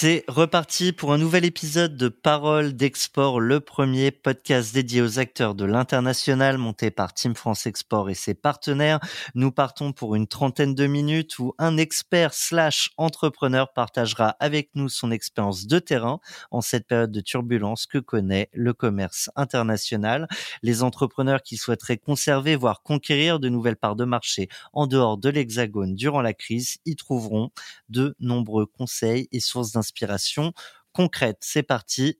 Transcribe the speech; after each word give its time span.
C'est 0.00 0.22
reparti 0.28 0.92
pour 0.92 1.12
un 1.12 1.18
nouvel 1.18 1.44
épisode 1.44 1.96
de 1.96 2.08
Parole 2.08 2.76
d'Export, 2.76 3.40
le 3.40 3.58
premier 3.58 4.12
podcast 4.12 4.72
dédié 4.72 5.02
aux 5.02 5.18
acteurs 5.18 5.56
de 5.56 5.64
l'international 5.64 6.56
monté 6.56 6.92
par 6.92 7.12
Team 7.12 7.34
France 7.34 7.66
Export 7.66 8.08
et 8.08 8.14
ses 8.14 8.34
partenaires. 8.34 9.00
Nous 9.34 9.50
partons 9.50 9.92
pour 9.92 10.14
une 10.14 10.28
trentaine 10.28 10.76
de 10.76 10.86
minutes 10.86 11.40
où 11.40 11.52
un 11.58 11.76
expert 11.76 12.32
slash 12.32 12.92
entrepreneur 12.96 13.72
partagera 13.72 14.36
avec 14.38 14.70
nous 14.76 14.88
son 14.88 15.10
expérience 15.10 15.66
de 15.66 15.80
terrain 15.80 16.20
en 16.52 16.60
cette 16.60 16.86
période 16.86 17.10
de 17.10 17.20
turbulence 17.20 17.86
que 17.86 17.98
connaît 17.98 18.50
le 18.52 18.74
commerce 18.74 19.30
international. 19.34 20.28
Les 20.62 20.84
entrepreneurs 20.84 21.42
qui 21.42 21.56
souhaiteraient 21.56 21.98
conserver, 21.98 22.54
voire 22.54 22.84
conquérir 22.84 23.40
de 23.40 23.48
nouvelles 23.48 23.74
parts 23.74 23.96
de 23.96 24.04
marché 24.04 24.48
en 24.72 24.86
dehors 24.86 25.18
de 25.18 25.28
l'hexagone 25.28 25.96
durant 25.96 26.22
la 26.22 26.34
crise 26.34 26.76
y 26.86 26.94
trouveront 26.94 27.50
de 27.88 28.14
nombreux 28.20 28.66
conseils 28.66 29.26
et 29.32 29.40
sources 29.40 29.72
d'inspiration 29.72 29.87
concrète. 30.92 31.38
C'est 31.40 31.62
parti. 31.62 32.18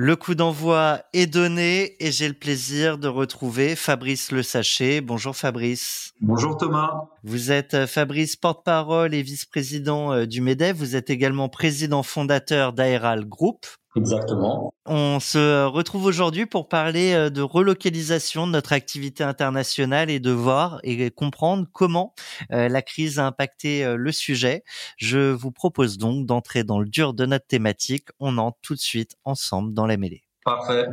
Le 0.00 0.14
coup 0.14 0.36
d'envoi 0.36 1.02
est 1.12 1.26
donné 1.26 1.96
et 1.98 2.12
j'ai 2.12 2.28
le 2.28 2.34
plaisir 2.34 2.98
de 2.98 3.08
retrouver 3.08 3.74
Fabrice 3.74 4.30
Le 4.30 4.44
Sachet. 4.44 5.00
Bonjour 5.00 5.34
Fabrice. 5.34 6.12
Bonjour 6.20 6.56
Thomas. 6.56 7.08
Vous 7.24 7.50
êtes 7.50 7.74
euh, 7.74 7.86
Fabrice 7.88 8.36
porte-parole 8.36 9.12
et 9.12 9.22
vice-président 9.22 10.12
euh, 10.12 10.24
du 10.24 10.40
MEDEF. 10.40 10.76
Vous 10.76 10.94
êtes 10.94 11.10
également 11.10 11.48
président 11.48 12.04
fondateur 12.04 12.72
d'Aeral 12.72 13.24
Group. 13.24 13.66
Exactement. 13.96 14.72
On 14.84 15.18
se 15.18 15.64
retrouve 15.64 16.04
aujourd'hui 16.04 16.46
pour 16.46 16.68
parler 16.68 17.14
euh, 17.14 17.30
de 17.30 17.40
relocalisation 17.40 18.46
de 18.46 18.52
notre 18.52 18.72
activité 18.72 19.24
internationale 19.24 20.10
et 20.10 20.20
de 20.20 20.30
voir 20.30 20.78
et 20.82 21.10
comprendre 21.10 21.66
comment 21.72 22.14
euh, 22.52 22.68
la 22.68 22.82
crise 22.82 23.18
a 23.18 23.26
impacté 23.26 23.84
euh, 23.84 23.96
le 23.96 24.12
sujet. 24.12 24.62
Je 24.98 25.30
vous 25.30 25.50
propose 25.52 25.96
donc 25.96 26.26
d'entrer 26.26 26.64
dans 26.64 26.80
le 26.80 26.88
dur 26.88 27.14
de 27.14 27.24
notre 27.26 27.46
thématique. 27.46 28.08
On 28.20 28.38
entre 28.38 28.58
tout 28.62 28.74
de 28.74 28.80
suite 28.80 29.16
ensemble 29.24 29.72
dans 29.72 29.86
la 29.86 29.96
mêlée. 29.96 30.22
Parfait. 30.44 30.86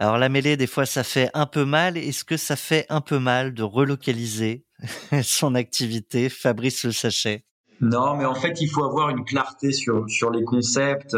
Alors 0.00 0.18
la 0.18 0.28
mêlée, 0.28 0.58
des 0.58 0.66
fois, 0.66 0.84
ça 0.84 1.02
fait 1.02 1.30
un 1.32 1.46
peu 1.46 1.64
mal. 1.64 1.96
Est-ce 1.96 2.24
que 2.24 2.36
ça 2.36 2.56
fait 2.56 2.84
un 2.90 3.00
peu 3.00 3.18
mal 3.18 3.54
de 3.54 3.62
relocaliser 3.62 4.63
son 5.22 5.54
activité 5.54 6.28
Fabrice 6.28 6.84
Le 6.84 6.92
Sachet 6.92 7.44
non, 7.80 8.16
mais 8.16 8.24
en 8.24 8.34
fait, 8.34 8.60
il 8.60 8.68
faut 8.68 8.84
avoir 8.84 9.10
une 9.10 9.24
clarté 9.24 9.72
sur, 9.72 10.08
sur 10.08 10.30
les 10.30 10.44
concepts. 10.44 11.14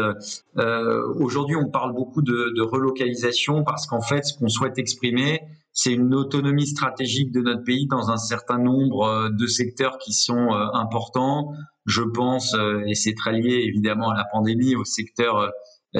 Euh, 0.57 1.13
Aujourd'hui, 1.19 1.55
on 1.55 1.69
parle 1.69 1.93
beaucoup 1.93 2.21
de, 2.21 2.61
relocalisation 2.61 3.63
parce 3.63 3.85
qu'en 3.85 4.01
fait, 4.01 4.25
ce 4.25 4.37
qu'on 4.37 4.49
souhaite 4.49 4.77
exprimer, 4.77 5.41
c'est 5.71 5.93
une 5.93 6.15
autonomie 6.15 6.65
stratégique 6.65 7.31
de 7.31 7.41
notre 7.41 7.63
pays 7.63 7.87
dans 7.87 8.09
un 8.09 8.17
certain 8.17 8.57
nombre 8.57 9.03
euh, 9.03 9.29
de 9.29 9.45
secteurs 9.45 9.99
qui 9.99 10.13
sont 10.13 10.51
euh, 10.51 10.65
importants. 10.73 11.53
Je 11.85 12.01
pense, 12.01 12.53
et 12.85 12.95
c'est 12.95 13.13
très 13.13 13.31
lié 13.31 13.63
évidemment 13.65 14.09
à 14.09 14.17
la 14.17 14.25
pandémie, 14.29 14.75
au 14.75 14.83
secteur 14.83 15.49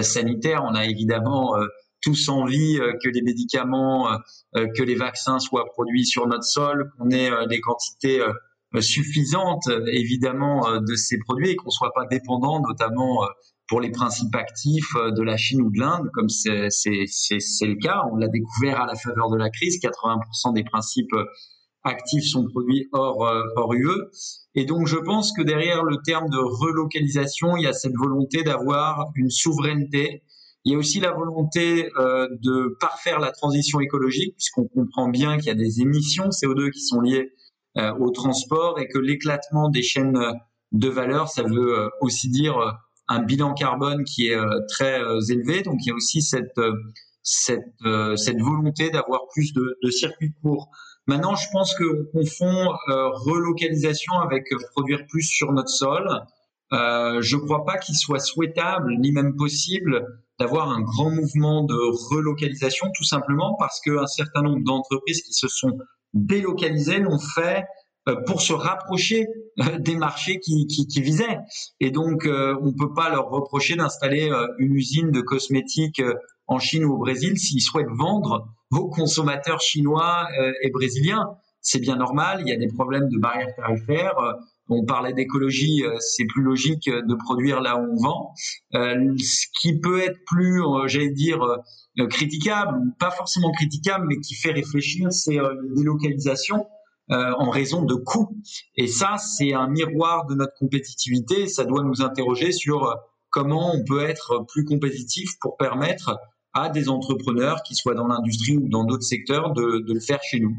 sanitaire. 0.02 0.66
On 0.66 0.76
a 0.76 0.84
évidemment 0.84 1.56
tous 2.08 2.30
envie 2.30 2.80
euh, 2.80 2.94
que 3.04 3.10
les 3.10 3.22
médicaments, 3.22 4.10
euh, 4.10 4.18
euh, 4.56 4.68
que 4.76 4.84
les 4.84 4.96
vaccins 4.96 5.40
soient 5.40 5.66
produits 5.66 6.06
sur 6.06 6.26
notre 6.26 6.46
sol, 6.46 6.90
qu'on 6.98 7.10
ait 7.10 7.30
des 7.48 7.60
quantités 7.60 8.22
suffisantes 8.80 9.68
évidemment 9.88 10.80
de 10.82 10.96
ces 10.96 11.18
produits 11.20 11.52
et 11.52 11.56
qu'on 11.56 11.70
soit 11.70 11.94
pas 11.94 12.06
dépendant 12.06 12.60
notamment 12.62 13.26
pour 13.68 13.82
les 13.82 13.92
principes 13.92 14.36
actifs 14.36 14.94
de 14.96 15.22
la 15.24 15.38
Chine 15.38 15.62
ou 15.62 15.72
de 15.72 15.80
l'Inde, 15.80 16.10
comme 16.14 16.30
c'est 16.30 16.52
le 16.62 17.80
cas. 17.80 18.04
On 18.12 18.18
l'a 18.18 18.28
découvert 18.28 18.82
à 18.82 18.86
la 18.86 18.96
faveur 18.96 19.30
de 19.30 19.38
la 19.38 19.50
crise. 19.50 19.80
80% 19.80 20.54
des 20.54 20.64
principes 20.64 21.16
actifs 21.84 22.26
sont 22.26 22.46
produits 22.46 22.88
hors 22.92 23.74
UE. 23.74 24.10
Et 24.56 24.66
donc, 24.66 24.86
je 24.88 24.98
pense 24.98 25.32
que 25.32 25.42
derrière 25.42 25.84
le 25.84 25.98
terme 26.06 26.30
de 26.30 26.38
relocalisation, 26.38 27.58
il 27.58 27.64
y 27.64 27.68
a 27.68 27.74
cette 27.74 27.96
volonté 27.96 28.44
d'avoir 28.44 29.06
une 29.16 29.30
souveraineté 29.30 30.24
il 30.68 30.74
y 30.74 30.76
a 30.76 30.78
aussi 30.78 31.00
la 31.00 31.14
volonté 31.14 31.90
euh, 31.98 32.28
de 32.42 32.76
parfaire 32.82 33.20
la 33.20 33.32
transition 33.32 33.80
écologique, 33.80 34.36
puisqu'on 34.36 34.68
comprend 34.68 35.08
bien 35.08 35.38
qu'il 35.38 35.48
y 35.48 35.52
a 35.52 35.56
des 35.56 35.80
émissions 35.80 36.28
CO2 36.28 36.72
qui 36.72 36.82
sont 36.82 37.00
liées 37.00 37.32
euh, 37.78 37.94
au 38.00 38.12
transport 38.12 38.78
et 38.78 38.90
que 38.90 39.00
l'éclatement 39.00 39.70
des 39.70 39.82
chaînes 39.82 40.20
de 40.74 40.90
valeur, 40.90 41.30
ça 41.30 41.44
veut 41.44 41.80
euh, 41.80 41.90
aussi 42.02 42.30
dire 42.30 42.58
euh, 42.58 42.72
un 43.08 43.22
bilan 43.24 43.54
carbone 43.54 44.04
qui 44.04 44.28
est 44.28 44.36
euh, 44.36 44.60
très 44.68 45.00
élevé. 45.30 45.62
Donc 45.62 45.78
il 45.86 45.88
y 45.88 45.92
a 45.92 45.96
aussi 45.96 46.22
cette 46.22 46.52
volonté 48.42 48.90
d'avoir 48.90 49.22
plus 49.34 49.54
de, 49.54 49.90
circuits 49.90 50.34
courts. 50.42 50.70
Maintenant, 51.06 51.36
je 51.36 51.48
pense 51.54 51.74
qu'on 51.76 52.04
confond 52.12 52.68
relocalisation 52.90 54.16
avec 54.16 54.44
produire 54.74 55.08
plus 55.08 55.24
sur 55.24 55.54
notre 55.54 55.70
sol. 55.70 56.06
Euh, 56.74 57.22
je 57.22 57.38
ne 57.38 57.42
crois 57.42 57.64
pas 57.64 57.78
qu'il 57.78 57.96
soit 57.96 58.20
souhaitable 58.20 58.98
ni 59.00 59.14
même 59.14 59.38
possible 59.38 60.06
d'avoir 60.40 60.70
un 60.70 60.82
grand 60.82 61.10
mouvement 61.10 61.64
de 61.64 61.76
relocalisation, 62.10 62.88
tout 62.96 63.04
simplement 63.04 63.56
parce 63.58 63.80
qu'un 63.82 64.08
certain 64.08 64.42
nombre 64.42 64.64
d'entreprises 64.64 65.22
qui 65.22 65.34
se 65.34 65.48
sont 65.48 65.78
délocalisées 66.14 67.00
l'ont 67.00 67.20
fait 67.20 67.66
euh, 68.08 68.16
pour 68.26 68.42
se 68.42 68.54
rapprocher 68.54 69.28
euh, 69.60 69.78
des 69.80 69.96
marchés 69.96 70.40
qui, 70.40 70.68
qui, 70.68 70.88
qui 70.88 71.02
visaient. 71.02 71.40
Et 71.80 71.92
donc, 71.92 72.26
euh, 72.26 72.56
on 72.62 72.68
ne 72.68 72.72
peut 72.72 72.94
pas 72.94 73.10
leur 73.10 73.30
reprocher 73.30 73.76
d'installer 73.76 74.32
une 74.60 74.74
usine 74.74 75.12
de 75.12 75.22
cosmétiques 75.22 76.02
en 76.48 76.60
Chine 76.60 76.86
ou 76.86 76.94
au 76.94 76.98
Brésil 76.98 77.38
s'ils 77.38 77.62
souhaitent 77.62 77.88
vendre 77.98 78.48
aux 78.72 78.90
consommateurs 78.90 79.60
chinois 79.60 80.28
et 80.62 80.70
brésiliens. 80.70 81.28
C'est 81.62 81.80
bien 81.80 81.98
normal, 81.98 82.42
il 82.42 82.48
y 82.48 82.54
a 82.54 82.58
des 82.58 82.68
problèmes 82.68 83.10
de 83.10 83.18
barrières 83.18 83.54
tarifaires 83.56 84.16
on 84.70 84.86
parlait 84.86 85.14
d'écologie, 85.14 85.84
euh, 85.84 85.96
c'est 86.00 86.26
plus 86.26 86.44
logique 86.44 86.90
de 86.90 87.16
produire 87.16 87.62
là 87.62 87.78
où 87.78 87.94
on 87.94 88.02
vend. 88.02 88.34
Euh, 88.76 89.16
ce 89.18 89.46
qui 89.60 89.80
peut 89.80 90.02
être 90.02 90.20
plus, 90.26 90.62
euh, 90.62 90.88
j'allais 90.88 91.12
dire, 91.12 91.40
critiquable, 92.10 92.78
pas 93.00 93.12
forcément 93.12 93.52
critiquable, 93.52 94.06
mais 94.08 94.20
qui 94.20 94.36
fait 94.36 94.52
réfléchir, 94.52 95.12
c'est 95.12 95.38
les 95.38 95.76
délocalisations 95.76 96.68
en 97.10 97.50
raison 97.50 97.84
de 97.84 97.96
coûts. 97.96 98.38
Et 98.76 98.86
ça, 98.86 99.16
c'est 99.18 99.54
un 99.54 99.68
miroir 99.68 100.26
de 100.26 100.36
notre 100.36 100.54
compétitivité. 100.60 101.48
Ça 101.48 101.64
doit 101.64 101.82
nous 101.82 102.02
interroger 102.02 102.52
sur 102.52 102.94
comment 103.30 103.74
on 103.74 103.84
peut 103.84 104.04
être 104.04 104.46
plus 104.50 104.66
compétitif 104.66 105.32
pour 105.40 105.58
permettre 105.58 106.20
à 106.54 106.70
des 106.70 106.90
entrepreneurs, 106.90 107.64
qui 107.64 107.76
soient 107.76 107.96
dans 107.96 108.08
l'industrie 108.08 108.58
ou 108.58 108.68
dans 108.68 108.84
d'autres 108.84 109.04
secteurs, 109.04 109.54
de, 109.54 109.80
de 109.80 109.94
le 109.94 110.00
faire 110.00 110.22
chez 110.22 110.40
nous. 110.40 110.56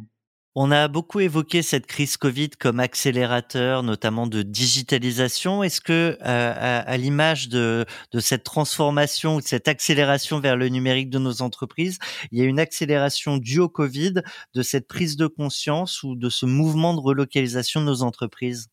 On 0.60 0.72
a 0.72 0.88
beaucoup 0.88 1.20
évoqué 1.20 1.62
cette 1.62 1.86
crise 1.86 2.16
Covid 2.16 2.50
comme 2.50 2.80
accélérateur, 2.80 3.84
notamment 3.84 4.26
de 4.26 4.42
digitalisation. 4.42 5.62
Est-ce 5.62 5.80
que, 5.80 6.18
euh, 6.20 6.82
à, 6.84 6.96
l'image 6.96 7.48
de, 7.48 7.86
cette 8.18 8.42
transformation 8.42 9.36
ou 9.36 9.40
de 9.40 9.46
cette 9.46 9.68
accélération 9.68 10.40
vers 10.40 10.56
le 10.56 10.68
numérique 10.68 11.10
de 11.10 11.20
nos 11.20 11.42
entreprises, 11.42 12.00
il 12.32 12.40
y 12.40 12.42
a 12.42 12.44
une 12.44 12.58
accélération 12.58 13.36
due 13.36 13.60
au 13.60 13.68
Covid 13.68 14.14
de 14.52 14.62
cette 14.62 14.88
prise 14.88 15.16
de 15.16 15.28
conscience 15.28 16.02
ou 16.02 16.16
de 16.16 16.28
ce 16.28 16.44
mouvement 16.44 16.92
de 16.92 17.00
relocalisation 17.00 17.80
de 17.80 17.86
nos 17.86 18.02
entreprises? 18.02 18.66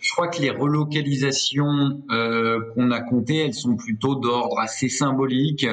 Je 0.00 0.12
crois 0.12 0.28
que 0.28 0.40
les 0.40 0.48
relocalisations 0.48 2.02
euh, 2.10 2.58
qu'on 2.72 2.90
a 2.90 3.02
comptées, 3.02 3.44
elles 3.44 3.52
sont 3.52 3.76
plutôt 3.76 4.14
d'ordre 4.14 4.58
assez 4.60 4.88
symbolique. 4.88 5.66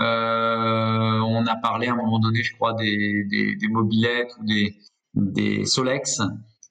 Euh, 0.00 1.20
on 1.20 1.46
a 1.46 1.56
parlé 1.56 1.88
à 1.88 1.92
un 1.92 1.96
moment 1.96 2.18
donné, 2.18 2.42
je 2.42 2.54
crois, 2.54 2.74
des, 2.74 3.24
des, 3.30 3.56
des 3.56 3.68
mobilettes 3.68 4.30
ou 4.40 4.44
des, 4.44 4.76
des 5.14 5.64
Solex, 5.64 6.20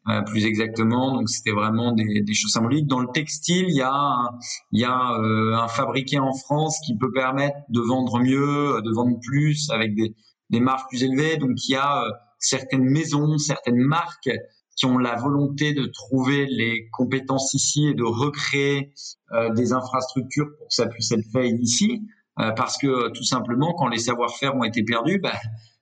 euh, 0.07 0.21
plus 0.23 0.45
exactement. 0.45 1.13
Donc 1.13 1.29
c'était 1.29 1.51
vraiment 1.51 1.91
des, 1.91 2.21
des, 2.21 2.33
choses 2.33 2.51
symboliques. 2.51 2.87
Dans 2.87 2.99
le 2.99 3.09
textile, 3.13 3.65
il 3.69 3.75
y 3.75 3.81
a, 3.81 3.93
un, 3.93 4.29
y 4.71 4.83
a 4.83 5.11
euh, 5.19 5.55
un 5.55 5.67
fabriqué 5.67 6.19
en 6.19 6.33
France 6.33 6.79
qui 6.85 6.97
peut 6.97 7.11
permettre 7.11 7.57
de 7.69 7.81
vendre 7.81 8.19
mieux, 8.19 8.81
de 8.83 8.91
vendre 8.91 9.19
plus 9.21 9.69
avec 9.69 9.93
des, 9.95 10.15
des 10.49 10.59
marges 10.59 10.87
plus 10.89 11.03
élevées. 11.03 11.37
Donc 11.37 11.51
il 11.67 11.73
y 11.73 11.75
a 11.75 12.03
euh, 12.03 12.09
certaines 12.39 12.85
maisons, 12.85 13.37
certaines 13.37 13.77
marques 13.77 14.29
qui 14.75 14.85
ont 14.85 14.97
la 14.97 15.15
volonté 15.15 15.73
de 15.73 15.85
trouver 15.87 16.45
les 16.45 16.87
compétences 16.91 17.53
ici 17.53 17.87
et 17.87 17.93
de 17.93 18.03
recréer 18.03 18.93
euh, 19.33 19.53
des 19.53 19.73
infrastructures 19.73 20.47
pour 20.57 20.67
que 20.67 20.73
ça 20.73 20.87
puisse 20.87 21.11
être 21.11 21.25
fait 21.33 21.49
ici. 21.49 22.01
Euh, 22.39 22.51
parce 22.51 22.77
que 22.77 23.09
tout 23.09 23.23
simplement, 23.23 23.73
quand 23.73 23.87
les 23.87 23.97
savoir-faire 23.97 24.55
ont 24.55 24.63
été 24.63 24.83
perdus, 24.83 25.19
bah, 25.19 25.33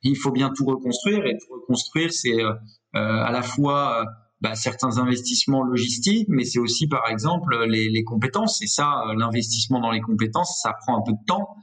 il 0.01 0.17
faut 0.17 0.31
bien 0.31 0.51
tout 0.55 0.65
reconstruire. 0.65 1.25
Et 1.25 1.37
tout 1.37 1.53
reconstruire, 1.53 2.11
c'est 2.11 2.43
euh, 2.43 2.53
euh, 2.95 3.23
à 3.23 3.31
la 3.31 3.43
fois 3.43 4.05
bah, 4.41 4.55
certains 4.55 4.97
investissements 4.97 5.63
logistiques, 5.63 6.27
mais 6.29 6.45
c'est 6.45 6.59
aussi, 6.59 6.87
par 6.87 7.07
exemple, 7.09 7.65
les, 7.65 7.89
les 7.89 8.03
compétences. 8.03 8.61
Et 8.61 8.67
ça, 8.67 9.03
l'investissement 9.15 9.79
dans 9.79 9.91
les 9.91 10.01
compétences, 10.01 10.59
ça 10.61 10.73
prend 10.85 10.97
un 10.97 11.03
peu 11.05 11.11
de 11.11 11.25
temps. 11.27 11.55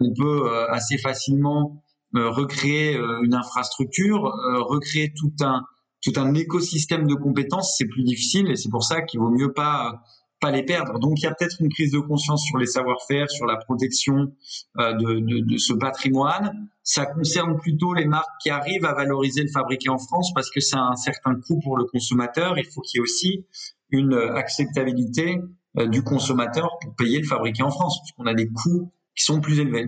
on 0.00 0.12
peut 0.14 0.68
assez 0.70 0.98
facilement 0.98 1.82
recréer 2.14 2.96
une 3.22 3.34
infrastructure, 3.34 4.22
recréer 4.66 5.12
tout 5.14 5.32
un 5.40 5.62
tout 6.00 6.12
un 6.16 6.32
écosystème 6.34 7.08
de 7.08 7.14
compétences, 7.14 7.74
c'est 7.76 7.88
plus 7.88 8.04
difficile 8.04 8.50
et 8.50 8.56
c'est 8.56 8.68
pour 8.68 8.84
ça 8.84 9.02
qu'il 9.02 9.18
vaut 9.18 9.30
mieux 9.30 9.52
pas 9.52 10.00
pas 10.40 10.50
les 10.50 10.62
perdre. 10.62 10.98
Donc 10.98 11.18
il 11.18 11.24
y 11.24 11.26
a 11.26 11.34
peut-être 11.34 11.60
une 11.60 11.68
prise 11.68 11.92
de 11.92 11.98
conscience 11.98 12.44
sur 12.44 12.58
les 12.58 12.66
savoir-faire, 12.66 13.30
sur 13.30 13.46
la 13.46 13.56
protection 13.56 14.32
euh, 14.78 14.92
de, 14.94 15.56
ce 15.58 15.72
patrimoine. 15.72 16.68
Ça 16.82 17.06
concerne 17.06 17.58
plutôt 17.58 17.92
les 17.94 18.04
marques 18.04 18.30
qui 18.42 18.50
arrivent 18.50 18.84
à 18.84 18.94
valoriser 18.94 19.42
le 19.42 19.48
fabriqué 19.48 19.88
en 19.88 19.98
France 19.98 20.32
parce 20.34 20.50
que 20.50 20.60
ça 20.60 20.78
a 20.78 20.92
un 20.92 20.96
certain 20.96 21.34
coût 21.34 21.60
pour 21.60 21.76
le 21.76 21.84
consommateur. 21.84 22.58
Il 22.58 22.64
faut 22.64 22.80
qu'il 22.80 22.98
y 22.98 23.00
ait 23.00 23.02
aussi 23.02 23.46
une 23.90 24.14
acceptabilité 24.14 25.40
euh, 25.78 25.86
du 25.86 26.02
consommateur 26.02 26.78
pour 26.80 26.94
payer 26.94 27.18
le 27.18 27.26
fabriqué 27.26 27.62
en 27.62 27.70
France, 27.70 28.00
puisqu'on 28.02 28.26
a 28.26 28.34
des 28.34 28.48
coûts 28.48 28.92
qui 29.16 29.24
sont 29.24 29.40
plus 29.40 29.58
élevés. 29.58 29.86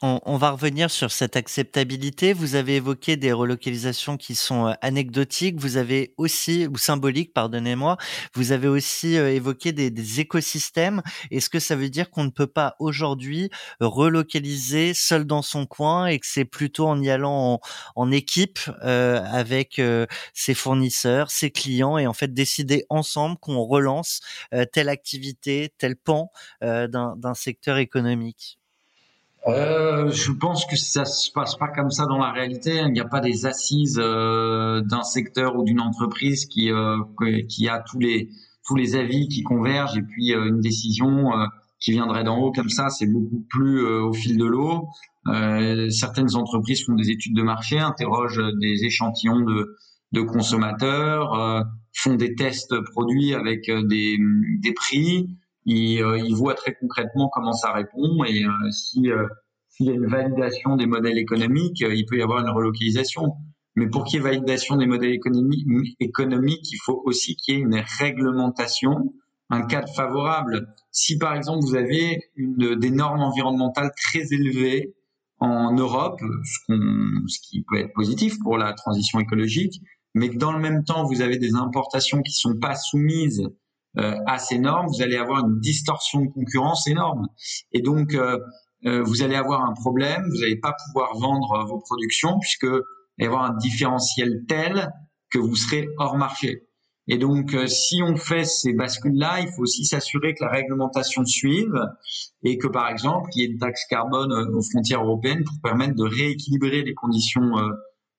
On, 0.00 0.36
va 0.36 0.50
revenir 0.50 0.92
sur 0.92 1.10
cette 1.10 1.34
acceptabilité. 1.34 2.32
Vous 2.32 2.54
avez 2.54 2.76
évoqué 2.76 3.16
des 3.16 3.32
relocalisations 3.32 4.16
qui 4.16 4.36
sont 4.36 4.68
euh, 4.68 4.72
anecdotiques. 4.80 5.58
Vous 5.58 5.76
avez 5.76 6.14
aussi, 6.18 6.68
ou 6.68 6.76
symboliques, 6.78 7.34
pardonnez-moi, 7.34 7.96
vous 8.34 8.52
avez 8.52 8.68
aussi 8.68 9.16
euh, 9.16 9.34
évoqué 9.34 9.72
des, 9.72 10.20
écosystèmes. 10.20 11.02
Est-ce 11.32 11.50
que 11.50 11.58
ça 11.58 11.74
veut 11.74 11.90
dire 11.90 12.10
qu'on 12.10 12.22
ne 12.22 12.30
peut 12.30 12.46
pas 12.46 12.76
aujourd'hui 12.78 13.50
relocaliser 13.80 14.94
seul 14.94 15.24
dans 15.24 15.42
son 15.42 15.66
coin 15.66 16.06
et 16.06 16.20
que 16.20 16.26
c'est 16.28 16.44
plutôt 16.44 16.86
en 16.86 17.02
y 17.02 17.10
allant 17.10 17.60
en, 17.96 18.12
équipe 18.12 18.60
euh, 18.84 19.20
avec 19.24 19.80
ses 20.32 20.54
fournisseurs, 20.54 21.30
ses 21.32 21.50
clients 21.50 21.98
et 21.98 22.06
en 22.06 22.12
fait 22.12 22.32
décider 22.32 22.86
ensemble 22.88 23.36
qu'on 23.38 23.64
relance 23.64 24.20
telle 24.72 24.88
activité, 24.88 25.72
tel 25.78 25.96
pan 25.96 26.30
d'un 26.62 27.34
secteur 27.34 27.78
économique? 27.78 28.58
Euh, 29.46 30.10
je 30.10 30.32
pense 30.32 30.66
que 30.66 30.76
ça 30.76 31.04
se 31.04 31.30
passe 31.30 31.56
pas 31.56 31.68
comme 31.68 31.90
ça 31.90 32.06
dans 32.06 32.18
la 32.18 32.32
réalité. 32.32 32.82
Il 32.84 32.92
n'y 32.92 33.00
a 33.00 33.06
pas 33.06 33.20
des 33.20 33.46
assises 33.46 33.98
euh, 34.02 34.82
d'un 34.82 35.02
secteur 35.02 35.56
ou 35.56 35.64
d'une 35.64 35.80
entreprise 35.80 36.46
qui 36.46 36.70
euh, 36.70 36.98
qui 37.48 37.68
a 37.68 37.80
tous 37.80 37.98
les 37.98 38.30
tous 38.66 38.74
les 38.74 38.96
avis 38.96 39.28
qui 39.28 39.42
convergent 39.42 39.96
et 39.96 40.02
puis 40.02 40.34
euh, 40.34 40.48
une 40.48 40.60
décision 40.60 41.32
euh, 41.32 41.46
qui 41.80 41.92
viendrait 41.92 42.24
d'en 42.24 42.38
haut 42.38 42.52
comme 42.52 42.68
ça. 42.68 42.88
C'est 42.90 43.06
beaucoup 43.06 43.44
plus 43.48 43.86
au 43.86 44.12
fil 44.12 44.36
de 44.36 44.44
l'eau. 44.44 44.88
certaines 45.90 46.34
entreprises 46.34 46.84
font 46.84 46.94
des 46.94 47.10
études 47.10 47.36
de 47.36 47.42
marché, 47.42 47.78
interrogent 47.78 48.42
des 48.60 48.84
échantillons 48.84 49.40
de 49.40 49.76
de 50.10 50.22
consommateurs, 50.22 51.64
font 51.94 52.16
des 52.16 52.34
tests 52.34 52.74
produits 52.90 53.34
avec 53.34 53.70
des 53.70 54.18
des 54.60 54.72
prix 54.72 55.28
il, 55.68 56.02
euh, 56.02 56.18
il 56.18 56.34
voit 56.34 56.54
très 56.54 56.74
concrètement 56.74 57.28
comment 57.28 57.52
ça 57.52 57.72
répond 57.72 58.24
et 58.24 58.42
euh, 58.42 58.48
euh, 58.48 58.70
s'il 58.70 59.04
y 59.86 59.90
a 59.90 59.92
une 59.92 60.06
validation 60.06 60.76
des 60.76 60.86
modèles 60.86 61.18
économiques, 61.18 61.80
il 61.80 62.06
peut 62.06 62.18
y 62.18 62.22
avoir 62.22 62.40
une 62.40 62.50
relocalisation. 62.50 63.34
Mais 63.76 63.86
pour 63.86 64.04
qu'il 64.04 64.16
y 64.16 64.20
ait 64.20 64.24
validation 64.24 64.76
des 64.76 64.86
modèles 64.86 65.12
économiques, 65.12 66.72
il 66.72 66.78
faut 66.84 67.00
aussi 67.04 67.36
qu'il 67.36 67.54
y 67.54 67.58
ait 67.58 67.60
une 67.60 67.84
réglementation, 68.00 69.12
un 69.50 69.62
cadre 69.62 69.88
favorable. 69.94 70.74
Si 70.90 71.16
par 71.18 71.34
exemple 71.34 71.60
vous 71.60 71.76
avez 71.76 72.18
des 72.36 72.90
normes 72.90 73.20
environnementales 73.20 73.92
très 73.96 74.32
élevées 74.32 74.94
en 75.38 75.74
Europe, 75.74 76.18
ce, 76.20 76.74
ce 77.28 77.38
qui 77.40 77.62
peut 77.62 77.78
être 77.78 77.92
positif 77.92 78.36
pour 78.42 78.56
la 78.58 78.72
transition 78.72 79.20
écologique, 79.20 79.80
mais 80.14 80.30
que 80.30 80.38
dans 80.38 80.52
le 80.52 80.58
même 80.60 80.82
temps 80.82 81.04
vous 81.04 81.20
avez 81.20 81.36
des 81.36 81.54
importations 81.54 82.22
qui 82.22 82.32
sont 82.32 82.58
pas 82.58 82.74
soumises 82.74 83.48
à 83.96 84.38
ces 84.38 84.58
normes, 84.58 84.86
vous 84.86 85.02
allez 85.02 85.16
avoir 85.16 85.44
une 85.44 85.60
distorsion 85.60 86.20
de 86.20 86.30
concurrence 86.30 86.86
énorme. 86.86 87.26
Et 87.72 87.80
donc, 87.80 88.14
euh, 88.14 88.38
euh, 88.86 89.02
vous 89.02 89.22
allez 89.22 89.34
avoir 89.34 89.64
un 89.64 89.74
problème, 89.74 90.22
vous 90.30 90.40
n'allez 90.40 90.60
pas 90.60 90.74
pouvoir 90.86 91.16
vendre 91.18 91.66
vos 91.66 91.80
productions 91.80 92.38
puisque 92.38 92.64
il 92.64 92.70
va 93.18 93.24
y 93.24 93.26
avoir 93.26 93.44
un 93.44 93.56
différentiel 93.56 94.44
tel 94.46 94.92
que 95.30 95.38
vous 95.38 95.56
serez 95.56 95.88
hors 95.98 96.16
marché. 96.16 96.64
Et 97.10 97.16
donc, 97.16 97.56
si 97.66 98.02
on 98.02 98.16
fait 98.16 98.44
ces 98.44 98.74
bascules-là, 98.74 99.40
il 99.40 99.48
faut 99.48 99.62
aussi 99.62 99.86
s'assurer 99.86 100.34
que 100.34 100.44
la 100.44 100.50
réglementation 100.50 101.24
suive 101.24 101.74
et 102.42 102.58
que, 102.58 102.66
par 102.68 102.88
exemple, 102.90 103.30
il 103.34 103.40
y 103.40 103.44
ait 103.44 103.48
une 103.48 103.58
taxe 103.58 103.86
carbone 103.88 104.30
aux 104.30 104.62
frontières 104.62 105.02
européennes 105.02 105.42
pour 105.42 105.56
permettre 105.62 105.94
de 105.94 106.04
rééquilibrer 106.04 106.82
les 106.82 106.92
conditions 106.92 107.54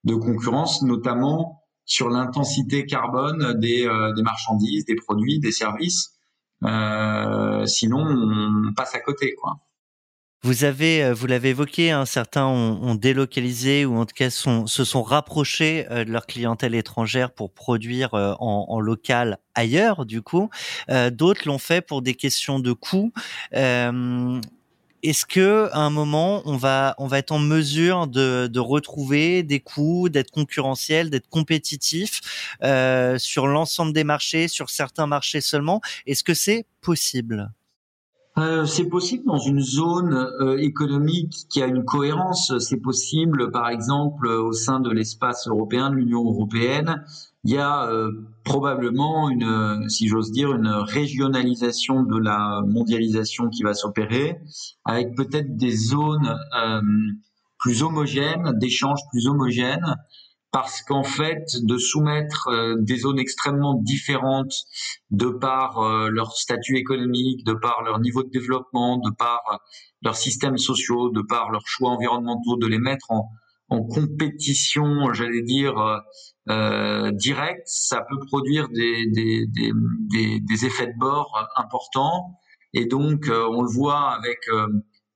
de 0.06 0.16
concurrence, 0.16 0.82
notamment 0.82 1.62
sur 1.90 2.10
l'intensité 2.10 2.86
carbone 2.86 3.60
des, 3.60 3.86
euh, 3.86 4.14
des, 4.14 4.22
marchandises, 4.22 4.86
des 4.86 4.96
produits, 4.96 5.40
des 5.40 5.52
services. 5.52 6.12
Euh, 6.64 7.66
sinon, 7.66 8.06
on 8.06 8.74
passe 8.74 8.96
à 8.96 9.00
côté, 9.00 9.34
quoi. 9.34 9.58
Vous 10.42 10.64
euh, 10.64 11.16
l'avez 11.28 11.50
évoqué, 11.50 11.92
hein, 11.92 12.06
certains 12.06 12.46
ont, 12.46 12.96
délocalisé 12.96 13.86
ou 13.86 13.98
en 13.98 14.06
tout 14.06 14.14
cas 14.16 14.30
se 14.30 14.66
sont 14.86 15.04
rapprochés 15.04 15.86
de 15.90 16.10
leur 16.10 16.28
clientèle 16.28 16.76
étrangère 16.76 17.34
pour 17.34 17.52
produire 17.52 18.14
en, 18.14 18.80
local 18.80 19.40
ailleurs, 19.54 20.06
du 20.06 20.22
coup. 20.22 20.50
D'autres 21.12 21.46
l'ont 21.46 21.58
fait 21.58 21.82
pour 21.82 22.02
des 22.02 22.14
questions 22.14 22.60
de 22.60 22.72
coûts. 22.72 23.12
Est-ce 25.02 25.26
que 25.26 25.70
à 25.72 25.80
un 25.80 25.90
moment 25.90 26.42
on 26.46 26.58
va 26.58 26.96
on 26.98 27.08
va 27.08 27.20
être 27.20 27.32
en 27.32 27.40
mesure 27.40 28.08
de, 28.08 28.48
de 28.52 28.60
retrouver 28.60 29.44
des 29.44 29.62
coûts, 29.62 30.10
d'être 30.10 30.32
concurrentiel, 30.32 31.10
d'être 31.10 31.30
compétitif 31.30 32.20
euh, 32.64 33.18
sur 33.18 33.48
l'ensemble 33.48 33.94
des 33.94 34.04
marchés, 34.04 34.48
sur 34.48 34.70
certains 34.70 35.08
marchés 35.08 35.42
seulement? 35.42 35.82
Est-ce 36.06 36.24
que 36.24 36.34
c'est 36.34 36.66
possible? 36.82 37.50
Euh, 38.42 38.66
c'est 38.66 38.88
possible 38.88 39.26
dans 39.26 39.38
une 39.38 39.62
zone 39.62 40.14
euh, 40.14 40.58
économique 40.58 41.46
qui 41.50 41.62
a 41.62 41.68
une 41.68 41.84
cohérence. 41.84 42.58
C'est 42.60 42.82
possible, 42.82 43.52
par 43.52 43.70
exemple, 43.70 44.28
au 44.28 44.54
sein 44.54 44.80
de 44.80 44.90
l'espace 44.90 45.48
européen, 45.48 45.90
de 45.90 45.96
l'Union 45.96 46.24
européenne, 46.26 47.04
il 47.44 47.54
y 47.54 47.58
a 47.58 47.90
euh, 47.90 48.12
probablement 48.44 49.30
une, 49.30 49.90
si 49.90 50.08
j'ose 50.08 50.32
dire, 50.32 50.54
une 50.54 50.68
régionalisation 50.68 52.04
de 52.04 52.18
la 52.18 52.62
mondialisation 52.68 53.50
qui 53.50 53.64
va 53.64 53.74
s'opérer, 53.74 54.40
avec 54.86 55.16
peut-être 55.16 55.56
des 55.56 55.72
zones 55.72 56.36
plus 57.58 57.84
homogènes, 57.84 58.54
d'échanges 58.60 59.02
plus 59.12 59.28
homogènes, 59.28 59.96
parce 60.52 60.82
qu'en 60.82 61.04
fait, 61.04 61.46
de 61.62 61.78
soumettre 61.78 62.48
euh, 62.50 62.76
des 62.80 62.98
zones 62.98 63.20
extrêmement 63.20 63.76
différentes 63.76 64.54
de 65.12 65.28
par 65.28 65.82
leur 66.10 66.34
statut 66.34 66.78
économique, 66.78 67.46
de 67.46 67.54
par 67.54 67.84
leur 67.84 68.00
niveau 68.00 68.24
de 68.24 68.30
développement, 68.30 68.98
de 68.98 69.12
par 69.12 69.60
leurs 70.02 70.16
systèmes 70.16 70.58
sociaux, 70.58 71.10
de 71.10 71.22
par 71.22 71.52
leurs 71.52 71.68
choix 71.68 71.92
environnementaux, 71.92 72.58
de 72.58 72.68
les 72.68 72.80
mettre 72.80 73.12
en, 73.12 73.30
en 73.70 73.84
compétition, 73.84 75.14
j'allais 75.14 75.44
dire, 75.44 75.78
euh, 75.78 75.98
euh, 76.50 77.12
direct, 77.12 77.62
ça 77.66 78.04
peut 78.10 78.20
produire 78.28 78.68
des, 78.70 79.06
des, 79.08 79.46
des, 79.48 80.40
des, 80.40 80.66
effets 80.66 80.88
de 80.88 80.98
bord 80.98 81.48
importants. 81.56 82.40
Et 82.74 82.86
donc, 82.86 83.28
euh, 83.28 83.48
on 83.52 83.62
le 83.62 83.70
voit 83.70 84.12
avec 84.12 84.40
euh, 84.50 84.68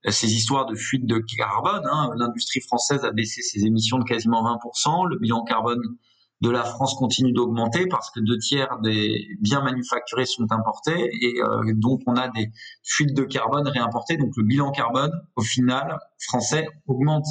ces 0.10 0.34
histoires 0.34 0.66
de 0.66 0.76
fuite 0.76 1.06
de 1.06 1.20
carbone. 1.38 1.84
Hein. 1.92 2.12
L'industrie 2.18 2.62
française 2.62 3.04
a 3.06 3.12
baissé 3.12 3.42
ses 3.42 3.66
émissions 3.66 4.00
de 4.00 4.04
quasiment 4.04 4.44
20%. 4.44 5.08
Le 5.10 5.18
bilan 5.18 5.44
carbone 5.44 5.82
de 6.44 6.50
la 6.50 6.64
France 6.64 6.96
continue 6.96 7.32
d'augmenter 7.32 7.88
parce 7.88 8.12
que 8.12 8.20
deux 8.20 8.38
tiers 8.38 8.80
des 8.84 9.30
biens 9.40 9.62
manufacturés 9.62 10.26
sont 10.26 10.46
importés 10.52 11.10
et 11.22 11.42
euh, 11.42 11.74
donc 11.74 12.02
on 12.06 12.16
a 12.18 12.28
des 12.28 12.52
fuites 12.84 13.16
de 13.16 13.24
carbone 13.24 13.66
réimportées. 13.66 14.18
Donc 14.18 14.32
le 14.36 14.44
bilan 14.44 14.72
carbone, 14.72 15.12
au 15.38 15.42
final, 15.42 15.98
français 16.20 16.68
augmente. 16.86 17.26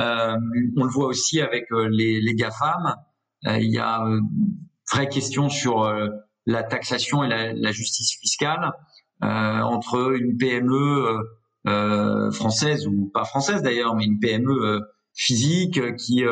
Euh, 0.00 0.36
on 0.76 0.84
le 0.84 0.90
voit 0.90 1.06
aussi 1.06 1.40
avec 1.40 1.70
euh, 1.70 1.88
les, 1.90 2.20
les 2.20 2.34
GAFAM. 2.34 2.96
il 3.44 3.70
y 3.70 3.78
a 3.78 4.00
une 4.00 4.28
vraie 4.92 5.08
question 5.08 5.48
sur 5.48 5.88
la 6.46 6.62
taxation 6.64 7.22
et 7.22 7.28
la, 7.28 7.52
la 7.52 7.70
justice 7.70 8.18
fiscale 8.20 8.72
entre 9.22 10.14
une 10.16 10.36
PME 10.36 11.20
française 11.66 12.86
ou 12.86 13.10
pas 13.12 13.24
française 13.24 13.62
d'ailleurs, 13.62 13.94
mais 13.94 14.04
une 14.04 14.18
PME 14.18 14.80
physique 15.14 15.96
qui 15.96 16.24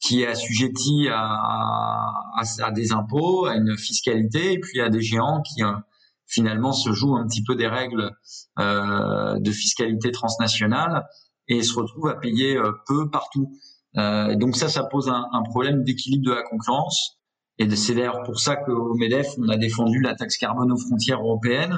qui 0.00 0.22
est 0.22 0.26
assujetti 0.26 1.08
à, 1.08 1.20
à, 1.20 2.42
à, 2.62 2.70
des 2.70 2.92
impôts, 2.92 3.46
à 3.46 3.56
une 3.56 3.76
fiscalité, 3.76 4.52
et 4.52 4.60
puis 4.60 4.80
à 4.80 4.90
des 4.90 5.00
géants 5.00 5.42
qui 5.42 5.62
euh, 5.62 5.72
finalement 6.26 6.72
se 6.72 6.92
jouent 6.92 7.16
un 7.16 7.26
petit 7.26 7.42
peu 7.42 7.56
des 7.56 7.66
règles 7.66 8.12
euh, 8.58 9.38
de 9.40 9.50
fiscalité 9.50 10.12
transnationale 10.12 11.06
et 11.48 11.62
se 11.62 11.74
retrouvent 11.74 12.08
à 12.08 12.14
payer 12.14 12.56
euh, 12.56 12.72
peu 12.86 13.10
partout. 13.10 13.58
Euh, 13.96 14.36
donc 14.36 14.56
ça, 14.56 14.68
ça 14.68 14.84
pose 14.84 15.08
un, 15.08 15.26
un 15.32 15.42
problème 15.42 15.82
d'équilibre 15.82 16.26
de 16.26 16.34
la 16.34 16.42
concurrence. 16.42 17.18
Et 17.58 17.68
c'est 17.74 17.94
d'ailleurs 17.94 18.22
pour 18.22 18.38
ça 18.38 18.54
qu'au 18.54 18.94
MEDEF, 18.94 19.26
on 19.38 19.48
a 19.48 19.56
défendu 19.56 20.00
la 20.00 20.14
taxe 20.14 20.36
carbone 20.36 20.70
aux 20.70 20.78
frontières 20.78 21.20
européennes. 21.20 21.76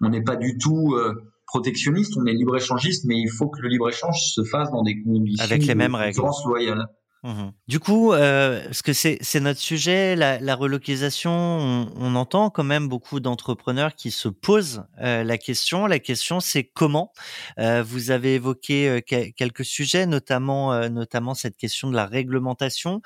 On 0.00 0.08
n'est 0.08 0.22
pas 0.22 0.36
du 0.36 0.56
tout 0.56 0.94
euh, 0.94 1.14
protectionniste, 1.46 2.16
on 2.16 2.26
est 2.26 2.32
libre-échangiste, 2.32 3.04
mais 3.06 3.16
il 3.16 3.30
faut 3.30 3.48
que 3.48 3.60
le 3.60 3.68
libre-échange 3.68 4.18
se 4.20 4.42
fasse 4.44 4.70
dans 4.70 4.82
des 4.82 5.02
conditions 5.02 5.44
avec 5.44 5.64
les 5.64 5.74
mêmes 5.74 5.94
règles 5.94 6.22
loyales. 6.46 6.86
Mmh 7.22 7.50
du 7.66 7.80
coup, 7.80 8.12
euh, 8.12 8.62
parce 8.66 8.82
que 8.82 8.92
c'est 8.92 9.40
notre 9.40 9.58
sujet, 9.58 10.14
la, 10.14 10.54
relocalisation, 10.54 11.32
on, 11.32 12.14
entend 12.14 12.50
quand 12.50 12.62
même 12.62 12.86
beaucoup 12.86 13.18
d'entrepreneurs 13.18 13.96
qui 13.96 14.12
se 14.12 14.28
posent 14.28 14.84
euh, 15.00 15.24
la 15.24 15.36
question. 15.36 15.86
La 15.86 15.98
question, 15.98 16.38
c'est 16.38 16.62
comment. 16.62 17.12
Euh, 17.58 17.82
vous 17.82 18.12
avez 18.12 18.36
évoqué 18.36 19.02
quelques 19.36 19.64
sujets, 19.64 20.06
notamment 20.06 20.88
notamment 20.88 21.34
cette 21.34 21.56
question 21.56 21.90
de 21.90 21.96
la 21.96 22.06
réglementation. 22.06 23.02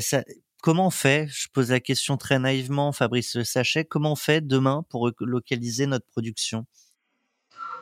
Ça, 0.00 0.24
comment 0.60 0.88
on 0.88 0.90
fait? 0.90 1.28
Je 1.30 1.46
pose 1.52 1.70
la 1.70 1.80
question 1.80 2.16
très 2.16 2.40
naïvement, 2.40 2.90
Fabrice 2.90 3.40
Sachet. 3.44 3.84
Comment 3.84 4.12
on 4.12 4.16
fait 4.16 4.44
demain 4.44 4.84
pour 4.88 5.12
localiser 5.20 5.86
notre 5.86 6.06
production? 6.06 6.66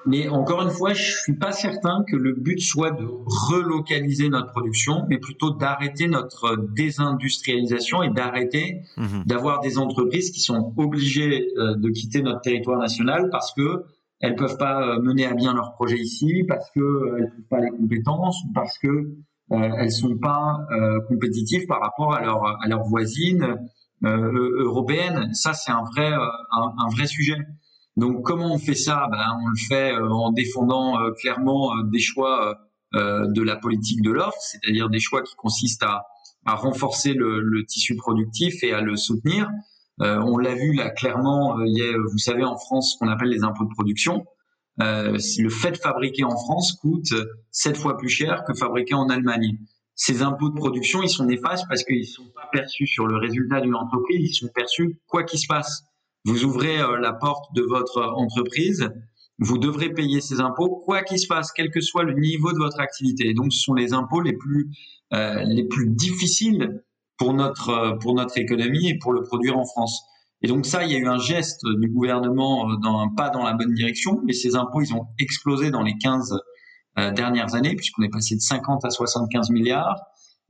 Mais 0.09 0.29
encore 0.29 0.63
une 0.63 0.71
fois, 0.71 0.95
je 0.95 1.13
suis 1.13 1.37
pas 1.37 1.53
certain 1.53 2.05
que 2.11 2.17
le 2.17 2.35
but 2.35 2.61
soit 2.61 2.91
de 2.91 3.07
relocaliser 3.07 4.29
notre 4.29 4.53
production, 4.53 5.05
mais 5.09 5.19
plutôt 5.19 5.51
d'arrêter 5.51 6.09
notre 6.09 6.57
désindustrialisation 6.75 8.03
et 8.03 8.11
d'arrêter 8.11 8.83
mhm. 8.97 9.25
d'avoir 9.27 9.61
des 9.61 9.79
entreprises 9.79 10.31
qui 10.31 10.41
sont 10.41 10.73
obligées 10.77 11.49
euh, 11.57 11.77
de 11.77 11.89
quitter 11.91 12.23
notre 12.23 12.41
territoire 12.41 12.79
national 12.79 13.29
parce 13.31 13.53
que 13.53 13.85
elles 14.21 14.35
peuvent 14.35 14.59
pas 14.59 14.83
euh, 14.83 15.01
mener 15.01 15.27
à 15.27 15.35
bien 15.35 15.55
leur 15.55 15.73
projet 15.75 15.99
ici, 15.99 16.45
parce 16.47 16.71
que 16.71 16.81
euh, 16.81 17.19
elles 17.19 17.31
trouvent 17.31 17.49
pas 17.49 17.61
les 17.61 17.71
compétences, 17.71 18.43
ou 18.45 18.53
parce 18.53 18.79
que 18.79 18.89
euh, 18.89 19.71
elles 19.79 19.93
sont 19.93 20.17
pas 20.19 20.59
compétitives 21.09 21.67
par 21.67 21.81
rapport 21.81 22.13
à 22.15 22.21
leurs 22.21 22.45
à 22.45 22.69
leurs 22.69 22.85
voisines 22.85 23.57
européennes. 24.03 25.33
Ça, 25.33 25.55
c'est 25.55 25.73
un 25.73 25.83
vrai 25.85 26.13
un, 26.13 26.75
un 26.79 26.89
vrai 26.95 27.07
sujet. 27.07 27.39
Donc 27.99 28.23
comment 28.23 28.55
on 28.55 28.59
fait 28.59 28.77
ça? 28.77 29.09
Ben, 29.11 29.37
On 29.43 29.49
le 29.49 29.67
fait 29.69 29.93
euh, 29.93 30.09
en 30.09 30.31
défendant 30.31 31.01
euh, 31.01 31.11
clairement 31.21 31.73
euh, 31.73 31.83
des 31.93 31.99
choix 31.99 32.57
de 32.95 33.43
la 33.43 33.57
politique 33.57 34.01
de 34.01 34.11
l'offre, 34.11 34.41
c'est-à-dire 34.41 34.89
des 34.89 34.99
choix 34.99 35.23
qui 35.23 35.35
consistent 35.37 35.83
à, 35.83 36.07
renforcer 36.47 37.13
le, 37.13 37.63
tissu 37.67 37.97
productif 37.97 38.65
et 38.65 38.73
à 38.73 38.81
le 38.81 38.97
soutenir. 38.97 39.51
on 39.99 40.39
l'a 40.39 40.55
vu 40.55 40.73
là 40.73 40.89
clairement, 40.89 41.59
vous 41.59 42.17
savez 42.17 42.45
en 42.45 42.57
France 42.57 42.95
ce 42.95 42.99
qu'on 42.99 43.11
appelle 43.11 43.29
les 43.29 43.45
impôts 43.45 43.67
de 43.67 43.75
production. 43.75 44.25
Le 44.79 45.49
fait 45.51 45.73
de 45.73 45.77
fabriquer 45.77 46.25
en 46.25 46.35
France 46.35 46.79
coûte 46.81 47.13
sept 47.51 47.77
fois 47.77 47.99
plus 47.99 48.09
cher 48.09 48.43
que 48.49 48.55
fabriquer 48.55 48.95
en 48.95 49.11
Allemagne. 49.11 49.59
Ces 49.95 50.23
impôts 50.23 50.49
de 50.49 50.55
production, 50.55 51.03
ils 51.03 51.11
sont 51.11 51.27
néfastes 51.27 51.67
parce 51.69 51.85
qu'ils 51.85 52.07
sont 52.07 52.31
pas 52.35 52.49
perçus 52.51 52.87
sur 52.87 53.07
le 53.07 53.19
résultat 53.19 53.61
d'une 53.61 53.75
entreprise, 53.75 54.31
ils 54.31 54.35
sont 54.35 54.49
perçus 54.49 54.99
quoi 55.09 55.25
qu'il 55.25 55.39
se 55.41 55.47
passe. 55.47 55.85
Vous 56.25 56.45
ouvrez 56.45 56.81
euh, 56.81 56.99
la 56.99 57.13
porte 57.13 57.55
de 57.55 57.63
votre 57.63 58.03
entreprise, 58.03 58.91
vous 59.39 59.59
devrez 59.59 59.91
payer 59.91 60.21
ces 60.21 60.41
impôts 60.41 60.83
quoi 60.85 61.03
qu'il 61.03 61.19
se 61.19 61.29
passe, 61.29 61.53
quel 61.53 61.71
que 61.71 61.81
soit 61.81 62.03
le 62.03 62.15
niveau 62.15 62.53
de 62.53 62.59
votre 62.59 62.81
activité. 62.81 63.35
Donc, 63.35 63.53
ce 63.53 63.61
sont 63.61 63.75
les 63.75 63.93
impôts 63.93 64.21
les 64.21 64.33
plus 64.33 64.69
euh, 65.15 65.43
les 65.45 65.65
plus 65.65 65.89
difficiles 65.89 66.83
pour 67.17 67.35
notre 67.35 67.71
euh, 67.71 67.97
pour 67.97 68.15
notre 68.15 68.37
économie 68.39 68.89
et 68.89 68.99
pour 68.99 69.13
le 69.13 69.23
produire 69.23 69.57
en 69.57 69.65
France. 69.65 70.03
Et 70.43 70.47
donc 70.47 70.67
ça, 70.67 70.85
il 70.85 70.93
y 70.93 70.95
a 70.95 70.99
eu 70.99 71.09
un 71.09 71.19
geste 71.19 71.63
du 71.81 71.89
gouvernement 71.89 72.77
dans 72.77 73.01
un 73.01 73.09
pas 73.09 73.29
dans 73.31 73.43
la 73.43 73.55
bonne 73.55 73.75
direction, 73.75 74.21
mais 74.25 74.33
ces 74.33 74.55
impôts, 74.55 74.83
ils 74.83 74.95
ont 74.95 75.07
explosé 75.19 75.73
dans 75.73 75.83
les 75.83 75.97
15 75.99 76.39
dernières 77.17 77.57
années, 77.57 77.75
puisqu'on 77.75 78.03
est 78.05 78.09
passé 78.09 78.37
de 78.37 78.41
50 78.41 78.85
à 78.85 78.91
75 78.91 79.51
milliards. 79.51 80.01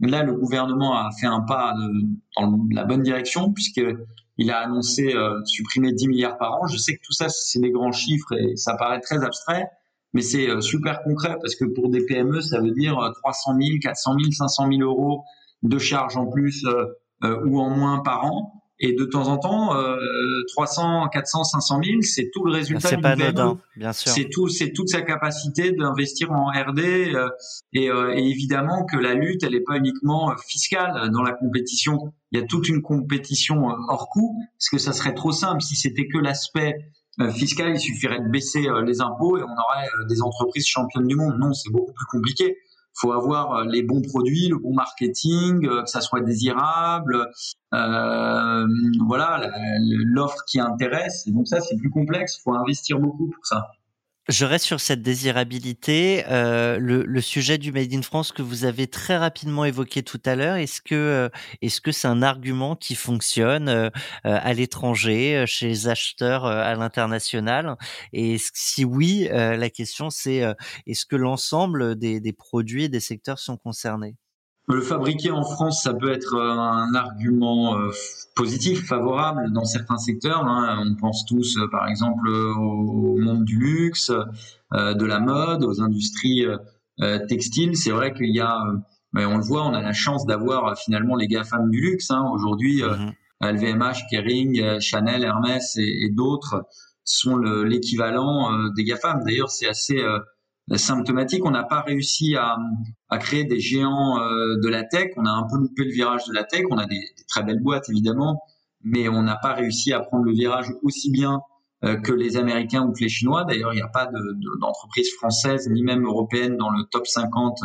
Là, 0.00 0.22
le 0.24 0.34
gouvernement 0.34 0.94
a 0.94 1.10
fait 1.18 1.26
un 1.26 1.40
pas 1.40 1.74
dans 2.36 2.66
la 2.70 2.84
bonne 2.84 3.02
direction, 3.02 3.50
puisque 3.50 3.80
il 4.38 4.50
a 4.52 4.60
annoncé 4.60 5.14
euh, 5.14 5.44
supprimer 5.44 5.92
10 5.92 6.08
milliards 6.08 6.38
par 6.38 6.54
an. 6.54 6.66
Je 6.68 6.76
sais 6.76 6.94
que 6.96 7.00
tout 7.04 7.12
ça, 7.12 7.28
c'est 7.28 7.58
des 7.58 7.70
grands 7.70 7.92
chiffres 7.92 8.32
et 8.32 8.56
ça 8.56 8.74
paraît 8.76 9.00
très 9.00 9.22
abstrait, 9.24 9.68
mais 10.14 10.22
c'est 10.22 10.48
euh, 10.48 10.60
super 10.60 11.02
concret 11.02 11.36
parce 11.40 11.56
que 11.56 11.64
pour 11.64 11.90
des 11.90 12.06
PME, 12.06 12.40
ça 12.40 12.60
veut 12.60 12.70
dire 12.70 12.96
300 13.22 13.56
000, 13.60 13.78
400 13.82 14.14
000, 14.18 14.30
500 14.32 14.68
000 14.70 14.82
euros 14.82 15.24
de 15.62 15.78
charges 15.78 16.16
en 16.16 16.26
plus 16.26 16.64
euh, 16.66 17.36
ou 17.44 17.60
en 17.60 17.70
moins 17.70 17.98
par 18.00 18.24
an. 18.24 18.52
Et 18.80 18.92
de 18.92 19.04
temps 19.04 19.26
en 19.26 19.38
temps, 19.38 19.76
euh, 19.76 19.96
300, 20.48 21.08
400, 21.08 21.42
500 21.42 21.80
000, 21.82 22.02
c'est 22.02 22.30
tout 22.32 22.44
le 22.44 22.52
résultat 22.52 22.94
du 22.94 23.02
pas 23.02 23.10
anodin, 23.10 23.58
bien 23.76 23.92
sûr. 23.92 24.12
C'est 24.12 24.28
tout, 24.30 24.48
c'est 24.48 24.72
toute 24.72 24.88
sa 24.88 25.02
capacité 25.02 25.72
d'investir 25.72 26.30
en 26.30 26.46
R&D 26.46 27.12
euh, 27.12 27.28
et, 27.72 27.90
euh, 27.90 28.14
et, 28.14 28.24
évidemment 28.28 28.84
que 28.84 28.96
la 28.96 29.14
lutte, 29.14 29.42
elle 29.42 29.52
n'est 29.52 29.60
pas 29.60 29.76
uniquement 29.76 30.32
fiscale 30.46 31.10
dans 31.10 31.22
la 31.22 31.32
compétition. 31.32 32.12
Il 32.30 32.38
y 32.38 32.42
a 32.42 32.46
toute 32.46 32.68
une 32.68 32.80
compétition 32.80 33.66
hors 33.88 34.08
coût, 34.10 34.36
parce 34.56 34.68
que 34.70 34.78
ça 34.78 34.92
serait 34.92 35.14
trop 35.14 35.32
simple 35.32 35.60
si 35.60 35.74
c'était 35.74 36.06
que 36.06 36.18
l'aspect 36.18 36.76
fiscal. 37.34 37.72
Il 37.74 37.80
suffirait 37.80 38.20
de 38.20 38.28
baisser 38.28 38.64
les 38.86 39.00
impôts 39.00 39.38
et 39.38 39.42
on 39.42 39.46
aurait 39.46 39.88
des 40.08 40.22
entreprises 40.22 40.66
championnes 40.66 41.08
du 41.08 41.16
monde. 41.16 41.34
Non, 41.40 41.52
c'est 41.52 41.70
beaucoup 41.72 41.92
plus 41.92 42.06
compliqué 42.06 42.58
faut 42.94 43.12
avoir 43.12 43.52
euh, 43.54 43.64
les 43.64 43.82
bons 43.82 44.02
produits, 44.02 44.48
le 44.48 44.58
bon 44.58 44.74
marketing, 44.74 45.66
euh, 45.66 45.82
que 45.82 45.90
ça 45.90 46.00
soit 46.00 46.20
désirable, 46.20 47.28
euh, 47.74 48.66
voilà, 49.06 49.50
l'offre 49.80 50.44
qui 50.46 50.60
intéresse. 50.60 51.26
Et 51.26 51.32
donc 51.32 51.46
ça, 51.46 51.60
c'est 51.60 51.76
plus 51.76 51.90
complexe. 51.90 52.40
Faut 52.42 52.54
investir 52.54 52.98
beaucoup 52.98 53.28
pour 53.28 53.46
ça. 53.46 53.70
Je 54.28 54.44
reste 54.44 54.66
sur 54.66 54.78
cette 54.78 55.00
désirabilité. 55.00 56.22
Euh, 56.28 56.78
le, 56.78 57.02
le, 57.02 57.20
sujet 57.22 57.56
du 57.56 57.72
Made 57.72 57.94
in 57.94 58.02
France 58.02 58.30
que 58.30 58.42
vous 58.42 58.66
avez 58.66 58.86
très 58.86 59.16
rapidement 59.16 59.64
évoqué 59.64 60.02
tout 60.02 60.20
à 60.26 60.36
l'heure, 60.36 60.56
est-ce 60.56 60.82
que 60.82 60.94
euh, 60.94 61.28
est-ce 61.62 61.80
que 61.80 61.92
c'est 61.92 62.08
un 62.08 62.20
argument 62.20 62.76
qui 62.76 62.94
fonctionne 62.94 63.70
euh, 63.70 63.88
à 64.24 64.52
l'étranger, 64.52 65.44
chez 65.46 65.68
les 65.68 65.88
acheteurs 65.88 66.44
à 66.44 66.74
l'international? 66.74 67.76
Et 68.12 68.36
si 68.52 68.84
oui, 68.84 69.28
la 69.32 69.70
question 69.70 70.10
c'est 70.10 70.42
est-ce 70.86 71.06
que 71.06 71.16
l'ensemble 71.16 71.96
des, 71.96 72.20
des 72.20 72.32
produits 72.34 72.84
et 72.84 72.88
des 72.90 73.00
secteurs 73.00 73.38
sont 73.38 73.56
concernés? 73.56 74.14
Le 74.74 74.82
fabriquer 74.82 75.30
en 75.30 75.42
France, 75.42 75.82
ça 75.82 75.94
peut 75.94 76.12
être 76.12 76.34
euh, 76.34 76.50
un 76.50 76.94
argument 76.94 77.78
euh, 77.78 77.90
positif, 78.36 78.86
favorable 78.86 79.50
dans 79.52 79.64
certains 79.64 79.96
secteurs. 79.96 80.44
Hein. 80.44 80.84
On 80.86 80.94
pense 80.94 81.24
tous, 81.24 81.56
euh, 81.56 81.68
par 81.68 81.88
exemple, 81.88 82.28
au 82.28 83.16
monde 83.16 83.44
du 83.44 83.58
luxe, 83.58 84.10
de 84.72 85.04
la 85.06 85.18
mode, 85.18 85.64
aux 85.64 85.80
industries 85.80 86.44
textiles. 87.26 87.76
C'est 87.76 87.90
vrai 87.90 88.12
qu'il 88.12 88.34
y 88.34 88.40
a, 88.40 88.58
on 89.14 89.36
le 89.38 89.42
voit, 89.42 89.64
on 89.66 89.72
a 89.72 89.80
la 89.80 89.94
chance 89.94 90.26
d'avoir 90.26 90.76
finalement 90.78 91.16
les 91.16 91.26
GAFAM 91.26 91.70
du 91.70 91.80
luxe. 91.80 92.10
Hein. 92.10 92.28
Aujourd'hui, 92.32 92.82
LVMH. 93.40 94.08
Kering, 94.10 94.78
Chanel, 94.80 95.24
Hermès 95.24 95.76
et, 95.76 96.10
d'autres 96.10 96.66
sont 97.04 97.38
l'équivalent 97.38 98.68
des 98.76 98.84
GAFAM. 98.84 99.24
D'ailleurs, 99.24 99.50
c'est 99.50 99.68
assez 99.68 100.04
symptomatique. 100.76 101.44
On 101.44 101.50
n'a 101.50 101.64
pas 101.64 101.80
réussi 101.80 102.36
à, 102.36 102.56
créer 103.18 103.44
des 103.44 103.60
géants 103.60 104.18
euh, 104.20 104.56
de 104.62 104.68
la 104.68 104.84
tech. 104.84 105.12
On 105.16 105.24
a 105.24 105.30
un 105.30 105.44
peu 105.50 105.56
loupé 105.56 105.84
le 105.84 105.92
virage 105.92 106.26
de 106.26 106.34
la 106.34 106.44
tech. 106.44 106.64
On 106.70 106.78
a 106.78 106.86
des, 106.86 107.00
très 107.28 107.42
belles 107.42 107.62
boîtes 107.62 107.88
évidemment, 107.88 108.42
mais 108.82 109.08
on 109.08 109.22
n'a 109.22 109.36
pas 109.36 109.54
réussi 109.54 109.92
à 109.92 110.00
prendre 110.00 110.24
le 110.24 110.32
virage 110.32 110.72
aussi 110.82 111.10
bien 111.10 111.40
euh, 111.84 111.96
que 111.96 112.12
les 112.12 112.36
Américains 112.36 112.84
ou 112.84 112.92
que 112.92 113.00
les 113.00 113.08
Chinois. 113.08 113.44
D'ailleurs, 113.44 113.72
il 113.72 113.76
n'y 113.76 113.82
a 113.82 113.88
pas 113.88 114.06
d'entreprise 114.60 115.10
de, 115.10 115.16
française 115.16 115.68
ni 115.70 115.82
même 115.82 116.04
européenne 116.04 116.56
dans 116.56 116.70
le 116.70 116.84
top 116.90 117.06
50 117.06 117.58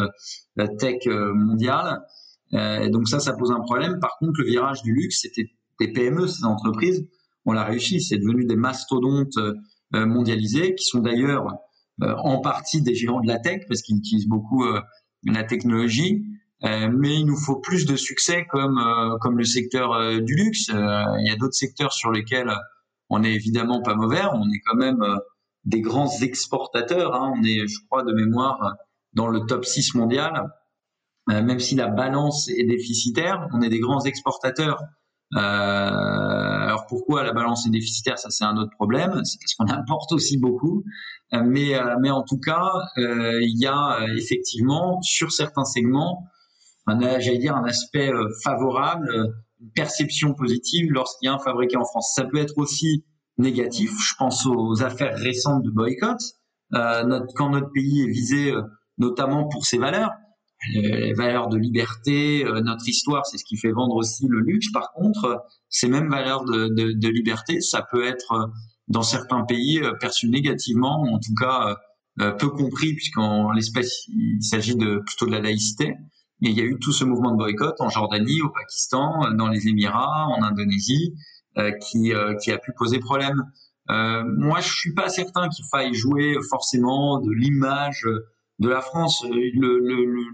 la 0.56 0.66
euh, 0.66 0.76
tech 0.78 1.06
mondiale. 1.08 2.02
donc 2.52 3.08
ça, 3.10 3.20
ça 3.20 3.34
pose 3.34 3.52
un 3.52 3.62
problème. 3.62 4.00
Par 4.00 4.18
contre, 4.20 4.40
le 4.40 4.46
virage 4.46 4.82
du 4.84 4.94
luxe, 4.94 5.22
c'était 5.22 5.50
des 5.80 5.92
PME, 5.92 6.28
ces 6.28 6.46
entreprises. 6.46 7.08
On 7.46 7.52
l'a 7.52 7.64
réussi. 7.64 8.00
C'est 8.00 8.18
devenu 8.18 8.46
des 8.46 8.56
mastodontes 8.56 9.38
mondialisés 9.92 10.74
qui 10.76 10.86
sont 10.86 11.00
d'ailleurs 11.00 11.48
en 12.02 12.40
partie 12.40 12.82
des 12.82 12.96
géants 12.96 13.22
de 13.22 13.28
la 13.28 13.40
tech 13.40 13.64
parce 13.68 13.82
qu'ils 13.82 13.98
utilisent 13.98 14.28
beaucoup 14.28 14.66
euh, 14.66 14.82
la 15.24 15.44
technologie. 15.44 16.26
Euh, 16.64 16.90
mais 16.92 17.20
il 17.20 17.26
nous 17.26 17.36
faut 17.36 17.58
plus 17.58 17.86
de 17.86 17.96
succès 17.96 18.46
comme 18.50 18.80
comme 19.20 19.38
le 19.38 19.44
secteur 19.44 20.22
du 20.22 20.36
luxe. 20.36 20.70
il 20.70 21.28
y 21.28 21.32
a 21.32 21.36
d'autres 21.36 21.56
secteurs 21.56 21.94
sur 21.94 22.12
lesquels 22.12 22.54
on 23.10 23.20
n'est 23.20 23.34
évidemment 23.34 23.82
pas 23.82 23.96
mauvais. 23.96 24.22
On 24.34 24.46
est 24.50 24.62
quand 24.66 24.76
même 24.76 25.04
des 25.66 25.82
grands 25.82 26.10
exportateurs. 26.22 27.14
Hein. 27.16 27.34
On 27.38 27.44
est, 27.44 27.68
je 27.68 27.78
crois, 27.88 28.04
de 28.04 28.14
mémoire 28.14 28.76
dans 29.14 29.28
le 29.28 29.42
top 29.42 29.66
6 29.66 29.96
mondial. 29.96 30.50
même 31.28 31.60
si 31.60 31.76
la 31.76 31.88
balance 31.88 32.48
est 32.50 32.66
déficitaire, 32.66 33.48
on 33.54 33.62
est 33.62 33.70
des 33.70 33.80
grands 33.80 34.04
exportateurs. 34.06 34.82
Euh, 35.36 36.73
pourquoi 36.94 37.24
la 37.24 37.34
balance 37.34 37.66
est 37.66 37.72
déficitaire 37.72 38.20
Ça 38.20 38.30
c'est 38.30 38.44
un 38.44 38.56
autre 38.58 38.72
problème. 38.76 39.20
C'est 39.24 39.40
parce 39.40 39.56
qu'on 39.56 39.76
importe 39.76 40.12
aussi 40.12 40.38
beaucoup. 40.38 40.84
Euh, 41.34 41.42
mais 41.44 41.76
euh, 41.76 41.96
mais 42.00 42.12
en 42.12 42.24
tout 42.24 42.40
cas, 42.40 42.70
il 42.98 43.58
y 43.60 43.66
a 43.66 44.06
effectivement 44.16 45.02
sur 45.02 45.32
certains 45.32 45.66
segments, 45.66 46.24
j'allais 46.88 47.40
dire 47.40 47.56
un 47.56 47.66
aspect 47.66 48.12
favorable, 48.44 49.34
une 49.60 49.72
perception 49.72 50.36
positive 50.36 50.92
lorsqu'il 50.92 51.28
y 51.28 51.30
a 51.30 51.34
un 51.34 51.40
fabriqué 51.40 51.78
en 51.78 51.86
France. 51.86 52.14
Ça 52.16 52.26
peut 52.26 52.38
être 52.38 52.58
aussi 52.58 53.06
négatif. 53.40 53.92
Je 54.08 54.14
pense 54.20 54.46
aux 54.46 54.84
affaires 54.84 55.18
récentes 55.18 55.64
de 55.64 55.72
boycott. 55.72 56.20
Quand 56.72 57.50
notre 57.50 57.72
pays 57.72 58.04
est 58.04 58.12
visé 58.12 58.54
notamment 59.00 59.48
pour 59.48 59.66
ses 59.66 59.80
valeurs, 59.80 60.12
les 60.72 61.14
valeurs 61.14 61.50
de 61.50 61.58
liberté, 61.58 62.46
euh, 62.46 62.62
notre 62.62 62.88
histoire, 62.88 63.26
c'est 63.26 63.38
ce 63.38 63.44
qui 63.44 63.58
fait 63.58 63.72
vendre 63.72 63.96
aussi 63.96 64.28
le 64.28 64.40
luxe. 64.40 64.72
Par 64.72 64.92
contre, 64.94 65.44
ces 65.70 65.88
mêmes 65.88 66.10
valeurs 66.10 66.44
de, 66.46 66.68
de, 66.68 66.94
de 66.94 67.08
liberté, 67.10 67.62
ça 67.62 67.86
peut 67.92 68.06
être 68.06 68.32
euh, 68.32 68.48
dans 68.88 69.02
certains 69.02 69.44
pays 69.44 69.82
euh, 69.82 69.94
perçu 70.00 70.30
négativement, 70.30 71.02
ou 71.04 71.16
en 71.16 71.20
tout 71.20 71.34
cas 71.40 71.76
peu 72.38 72.50
compris, 72.50 72.94
puisqu'en 72.94 73.52
l'espèce, 73.52 74.06
il 74.08 74.44
s'agit 74.44 74.76
de 74.76 75.02
plutôt 75.04 75.26
de 75.26 75.32
la 75.32 75.40
laïcité. 75.40 75.96
Et 76.44 76.50
il 76.50 76.56
y 76.56 76.62
a 76.62 76.64
eu 76.64 76.78
tout 76.80 76.92
ce 76.92 77.04
mouvement 77.04 77.32
de 77.32 77.38
boycott 77.38 77.74
en 77.80 77.90
Jordanie, 77.90 78.40
au 78.44 78.50
Pakistan, 78.50 79.32
dans 79.36 79.48
les 79.48 79.68
Émirats, 79.68 80.28
en 80.28 80.44
Indonésie, 80.44 81.16
qui, 81.58 82.14
qui 82.44 82.52
a 82.52 82.58
pu 82.60 82.72
poser 82.78 83.00
problème. 83.00 83.44
Euh, 83.90 84.24
moi, 84.38 84.62
je 84.62 84.72
suis 84.72 84.94
pas 84.94 85.10
certain 85.10 85.50
qu'il 85.50 85.66
faille 85.70 85.94
jouer 85.94 86.38
forcément 86.50 87.20
de 87.20 87.32
l'image 87.32 88.08
de 88.60 88.70
la 88.70 88.82
France. 88.82 89.26
Le, 89.30 89.80
le, 89.80 90.26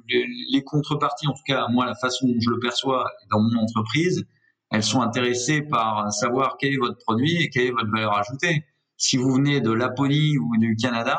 les 0.51 0.63
contreparties, 0.63 1.27
en 1.27 1.33
tout 1.33 1.43
cas, 1.45 1.67
moi, 1.69 1.85
la 1.85 1.95
façon 1.95 2.27
dont 2.27 2.39
je 2.39 2.49
le 2.49 2.59
perçois 2.59 3.05
dans 3.31 3.39
mon 3.39 3.61
entreprise, 3.61 4.25
elles 4.71 4.83
sont 4.83 5.01
intéressées 5.01 5.61
par 5.61 6.11
savoir 6.11 6.57
quel 6.59 6.73
est 6.73 6.77
votre 6.77 6.97
produit 6.99 7.41
et 7.41 7.49
quelle 7.49 7.67
est 7.67 7.71
votre 7.71 7.91
valeur 7.91 8.17
ajoutée. 8.17 8.65
Si 8.97 9.17
vous 9.17 9.33
venez 9.33 9.61
de 9.61 9.71
Laponie 9.71 10.37
ou 10.37 10.57
du 10.57 10.75
Canada, 10.75 11.17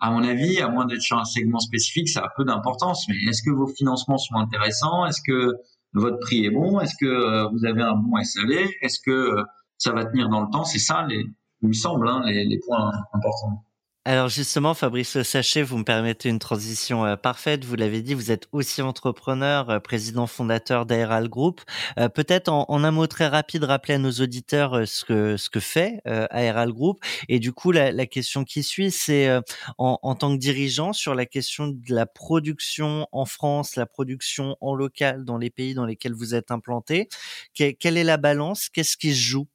à 0.00 0.10
mon 0.10 0.24
avis, 0.24 0.60
à 0.60 0.68
moins 0.68 0.86
d'être 0.86 1.02
sur 1.02 1.18
un 1.18 1.24
segment 1.24 1.60
spécifique, 1.60 2.08
ça 2.08 2.20
a 2.20 2.28
peu 2.36 2.44
d'importance. 2.44 3.06
Mais 3.08 3.16
est-ce 3.28 3.42
que 3.42 3.50
vos 3.50 3.66
financements 3.66 4.18
sont 4.18 4.36
intéressants? 4.36 5.06
Est-ce 5.06 5.20
que 5.24 5.52
votre 5.92 6.18
prix 6.18 6.46
est 6.46 6.50
bon? 6.50 6.80
Est-ce 6.80 6.94
que 6.98 7.06
euh, 7.06 7.48
vous 7.52 7.66
avez 7.66 7.82
un 7.82 7.94
bon 7.94 8.16
SAV 8.22 8.50
Est-ce 8.80 8.98
que 9.04 9.10
euh, 9.10 9.44
ça 9.76 9.92
va 9.92 10.06
tenir 10.06 10.28
dans 10.30 10.40
le 10.40 10.50
temps? 10.50 10.64
C'est 10.64 10.78
ça 10.78 11.06
les, 11.06 11.24
il 11.62 11.68
me 11.68 11.72
semble, 11.74 12.08
hein, 12.08 12.22
les, 12.24 12.44
les 12.44 12.58
points 12.58 12.90
importants. 13.12 13.64
Alors 14.06 14.28
justement, 14.30 14.72
Fabrice 14.72 15.20
Sachet, 15.22 15.62
vous 15.62 15.76
me 15.76 15.84
permettez 15.84 16.30
une 16.30 16.38
transition 16.38 17.04
euh, 17.04 17.16
parfaite. 17.16 17.66
Vous 17.66 17.76
l'avez 17.76 18.00
dit, 18.00 18.14
vous 18.14 18.30
êtes 18.30 18.48
aussi 18.50 18.80
entrepreneur, 18.80 19.68
euh, 19.68 19.78
président 19.78 20.26
fondateur 20.26 20.86
d'Aeral 20.86 21.28
Group. 21.28 21.60
Euh, 21.98 22.08
peut-être 22.08 22.48
en, 22.48 22.64
en, 22.70 22.82
un 22.82 22.90
mot 22.92 23.06
très 23.06 23.26
rapide, 23.26 23.64
rappeler 23.64 23.94
à 23.94 23.98
nos 23.98 24.10
auditeurs 24.12 24.88
ce 24.88 25.04
que 25.04 25.36
ce 25.36 25.50
que 25.50 25.60
fait 25.60 26.00
Aeral 26.06 26.72
Group. 26.72 27.04
Et 27.28 27.40
du 27.40 27.52
coup, 27.52 27.72
la, 27.72 27.92
la 27.92 28.06
question 28.06 28.44
qui 28.44 28.62
suit, 28.62 28.90
c'est 28.90 29.28
en, 29.76 29.98
en, 30.02 30.14
tant 30.14 30.32
que 30.32 30.38
dirigeant 30.38 30.94
sur 30.94 31.14
la 31.14 31.26
question 31.26 31.68
de 31.68 31.94
la 31.94 32.06
production 32.06 33.06
en 33.12 33.26
France, 33.26 33.76
la 33.76 33.86
production 33.86 34.56
en 34.62 34.74
local 34.74 35.26
dans 35.26 35.36
les 35.36 35.50
pays 35.50 35.74
dans 35.74 35.84
lesquels 35.84 36.14
vous 36.14 36.34
êtes 36.34 36.50
implanté. 36.50 37.08
quelle 37.54 37.98
est 37.98 38.04
la 38.04 38.16
balance? 38.16 38.70
Qu'est-ce 38.70 38.96
qui 38.96 39.14
se 39.14 39.20
joue? 39.20 39.46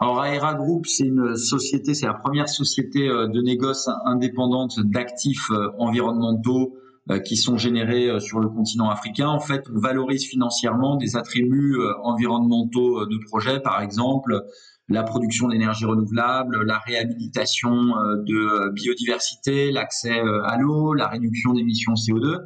Alors 0.00 0.24
Aera 0.24 0.54
Group, 0.54 0.86
c'est 0.86 1.06
une 1.06 1.34
société, 1.34 1.92
c'est 1.92 2.06
la 2.06 2.14
première 2.14 2.48
société 2.48 3.08
euh, 3.08 3.26
de 3.26 3.42
négoce 3.42 3.88
indépendante 4.04 4.78
d'actifs 4.78 5.50
euh, 5.50 5.70
environnementaux 5.78 6.76
euh, 7.10 7.18
qui 7.18 7.36
sont 7.36 7.56
générés 7.56 8.20
sur 8.20 8.38
le 8.38 8.48
continent 8.48 8.90
africain. 8.90 9.26
En 9.26 9.40
fait, 9.40 9.64
on 9.74 9.80
valorise 9.80 10.24
financièrement 10.24 10.96
des 10.96 11.16
attributs 11.16 11.78
environnementaux 12.04 13.06
de 13.06 13.18
projets, 13.26 13.60
par 13.60 13.80
exemple 13.80 14.40
la 14.90 15.02
production 15.02 15.48
d'énergie 15.48 15.84
renouvelable, 15.84 16.64
la 16.64 16.78
réhabilitation 16.78 17.72
de 17.72 18.70
biodiversité, 18.70 19.70
l'accès 19.70 20.18
à 20.18 20.56
l'eau, 20.56 20.94
la 20.94 21.08
réduction 21.08 21.52
d'émissions 21.52 21.92
CO2. 21.92 22.38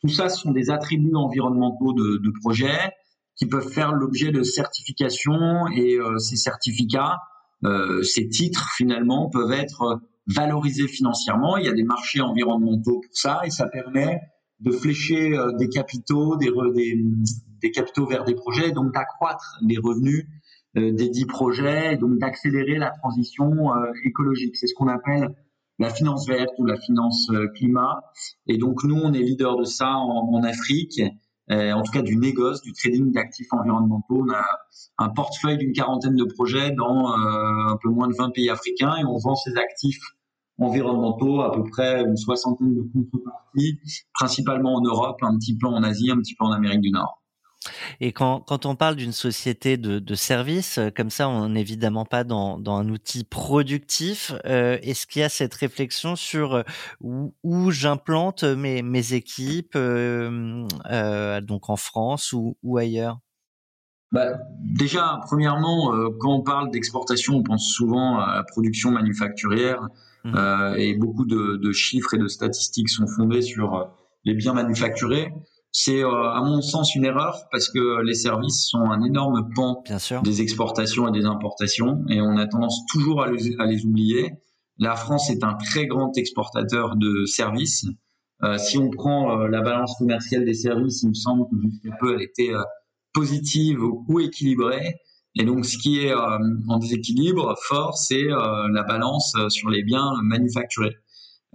Tout 0.00 0.08
ça 0.08 0.28
ce 0.28 0.40
sont 0.40 0.50
des 0.50 0.70
attributs 0.70 1.14
environnementaux 1.14 1.92
de, 1.92 2.16
de 2.16 2.32
projets 2.40 2.90
qui 3.36 3.46
peuvent 3.46 3.68
faire 3.68 3.92
l'objet 3.92 4.30
de 4.30 4.42
certifications 4.42 5.66
et 5.74 5.96
euh, 5.96 6.18
ces 6.18 6.36
certificats, 6.36 7.18
euh, 7.64 8.02
ces 8.02 8.28
titres 8.28 8.68
finalement 8.76 9.28
peuvent 9.28 9.52
être 9.52 10.00
valorisés 10.26 10.88
financièrement. 10.88 11.56
Il 11.56 11.66
y 11.66 11.68
a 11.68 11.72
des 11.72 11.84
marchés 11.84 12.20
environnementaux 12.20 13.00
pour 13.00 13.16
ça 13.16 13.40
et 13.44 13.50
ça 13.50 13.66
permet 13.66 14.20
de 14.60 14.70
flécher 14.70 15.36
euh, 15.36 15.52
des 15.58 15.68
capitaux, 15.68 16.36
des, 16.36 16.50
des, 16.74 17.02
des, 17.60 17.70
capitaux 17.70 18.06
vers 18.06 18.24
des 18.24 18.34
projets, 18.34 18.70
donc 18.70 18.92
d'accroître 18.92 19.58
les 19.66 19.78
revenus 19.78 20.26
des 20.76 21.08
dix 21.08 21.26
projets, 21.26 21.94
et 21.94 21.96
donc 21.96 22.18
d'accélérer 22.18 22.78
la 22.78 22.90
transition 22.90 23.70
écologique. 24.02 24.56
C'est 24.56 24.66
ce 24.66 24.74
qu'on 24.74 24.88
appelle 24.88 25.28
la 25.78 25.88
finance 25.88 26.26
verte 26.26 26.50
ou 26.58 26.66
la 26.66 26.76
finance 26.76 27.30
climat. 27.54 28.02
Et 28.48 28.58
donc 28.58 28.82
nous, 28.82 28.96
on 28.96 29.12
est 29.12 29.20
leader 29.20 29.56
de 29.56 29.62
ça 29.62 29.90
en, 29.90 30.34
en 30.34 30.42
Afrique. 30.42 31.00
Euh, 31.50 31.72
en 31.72 31.82
tout 31.82 31.92
cas 31.92 32.00
du 32.00 32.16
négoce, 32.16 32.62
du 32.62 32.72
trading 32.72 33.12
d'actifs 33.12 33.52
environnementaux. 33.52 34.24
On 34.26 34.32
a 34.32 34.44
un 34.98 35.08
portefeuille 35.10 35.58
d'une 35.58 35.72
quarantaine 35.72 36.16
de 36.16 36.24
projets 36.24 36.70
dans 36.70 37.10
euh, 37.10 37.72
un 37.72 37.76
peu 37.82 37.90
moins 37.90 38.08
de 38.08 38.14
20 38.16 38.30
pays 38.30 38.48
africains 38.48 38.96
et 38.96 39.04
on 39.04 39.18
vend 39.18 39.36
ces 39.36 39.54
actifs 39.56 40.00
environnementaux, 40.58 41.40
à 41.42 41.52
peu 41.52 41.64
près 41.64 42.02
une 42.02 42.16
soixantaine 42.16 42.74
de 42.74 42.82
contreparties, 42.92 43.80
principalement 44.14 44.74
en 44.74 44.80
Europe, 44.80 45.18
un 45.22 45.36
petit 45.36 45.56
peu 45.56 45.66
en 45.66 45.82
Asie, 45.82 46.10
un 46.10 46.18
petit 46.18 46.34
peu 46.34 46.44
en 46.44 46.52
Amérique 46.52 46.80
du 46.80 46.90
Nord. 46.90 47.23
Et 48.00 48.12
quand, 48.12 48.40
quand 48.40 48.66
on 48.66 48.76
parle 48.76 48.96
d'une 48.96 49.12
société 49.12 49.76
de, 49.76 49.98
de 49.98 50.14
service, 50.14 50.78
euh, 50.78 50.90
comme 50.94 51.10
ça, 51.10 51.28
on 51.28 51.48
n'est 51.50 51.60
évidemment 51.60 52.04
pas 52.04 52.24
dans, 52.24 52.58
dans 52.58 52.76
un 52.76 52.88
outil 52.88 53.24
productif. 53.24 54.32
Euh, 54.44 54.78
Est-ce 54.82 55.06
qu'il 55.06 55.20
y 55.20 55.24
a 55.24 55.28
cette 55.28 55.54
réflexion 55.54 56.16
sur 56.16 56.54
euh, 56.54 56.62
où, 57.00 57.34
où 57.42 57.70
j'implante 57.70 58.44
mes, 58.44 58.82
mes 58.82 59.14
équipes, 59.14 59.76
euh, 59.76 60.66
euh, 60.90 61.40
donc 61.40 61.70
en 61.70 61.76
France 61.76 62.32
ou, 62.32 62.56
ou 62.62 62.78
ailleurs? 62.78 63.18
Bah, 64.12 64.38
déjà, 64.60 65.20
premièrement, 65.24 65.92
quand 66.20 66.34
on 66.34 66.42
parle 66.42 66.70
d'exportation, 66.70 67.34
on 67.34 67.42
pense 67.42 67.66
souvent 67.72 68.18
à 68.18 68.36
la 68.36 68.42
production 68.44 68.92
manufacturière 68.92 69.88
mmh. 70.22 70.74
et 70.76 70.94
beaucoup 70.94 71.24
de, 71.24 71.56
de, 71.56 71.72
chiffres 71.72 72.14
et 72.14 72.18
de 72.18 72.28
statistiques 72.28 72.90
sont 72.90 73.08
fondés 73.08 73.42
sur 73.42 73.90
les 74.24 74.34
biens 74.34 74.52
manufacturés. 74.52 75.32
C'est 75.76 76.04
euh, 76.04 76.30
à 76.30 76.40
mon 76.40 76.62
sens 76.62 76.94
une 76.94 77.04
erreur 77.04 77.48
parce 77.50 77.68
que 77.68 78.00
les 78.02 78.14
services 78.14 78.68
sont 78.70 78.92
un 78.92 79.02
énorme 79.02 79.50
pan 79.56 79.82
des 80.22 80.40
exportations 80.40 81.08
et 81.08 81.10
des 81.10 81.26
importations 81.26 82.04
et 82.08 82.20
on 82.20 82.36
a 82.36 82.46
tendance 82.46 82.80
toujours 82.92 83.24
à 83.24 83.28
les, 83.28 83.56
à 83.58 83.66
les 83.66 83.84
oublier. 83.84 84.34
La 84.78 84.94
France 84.94 85.30
est 85.30 85.42
un 85.42 85.54
très 85.54 85.86
grand 85.86 86.16
exportateur 86.16 86.94
de 86.94 87.24
services. 87.24 87.86
Euh, 88.44 88.56
si 88.56 88.78
on 88.78 88.88
prend 88.88 89.36
euh, 89.40 89.48
la 89.48 89.62
balance 89.62 89.96
commerciale 89.98 90.44
des 90.44 90.54
services, 90.54 91.02
il 91.02 91.08
me 91.08 91.14
semble 91.14 91.44
que 91.50 91.60
jusqu'à 91.60 91.96
peu 91.98 92.14
elle 92.14 92.22
était 92.22 92.54
euh, 92.54 92.62
positive 93.12 93.80
ou 93.82 94.20
équilibrée. 94.20 94.94
Et 95.34 95.44
donc, 95.44 95.66
ce 95.66 95.76
qui 95.76 95.98
est 95.98 96.14
en 96.14 96.78
déséquilibre 96.78 97.56
fort, 97.66 97.98
c'est 97.98 98.22
la 98.22 98.84
balance 98.84 99.34
sur 99.48 99.68
les 99.68 99.82
biens 99.82 100.12
manufacturés. 100.22 100.94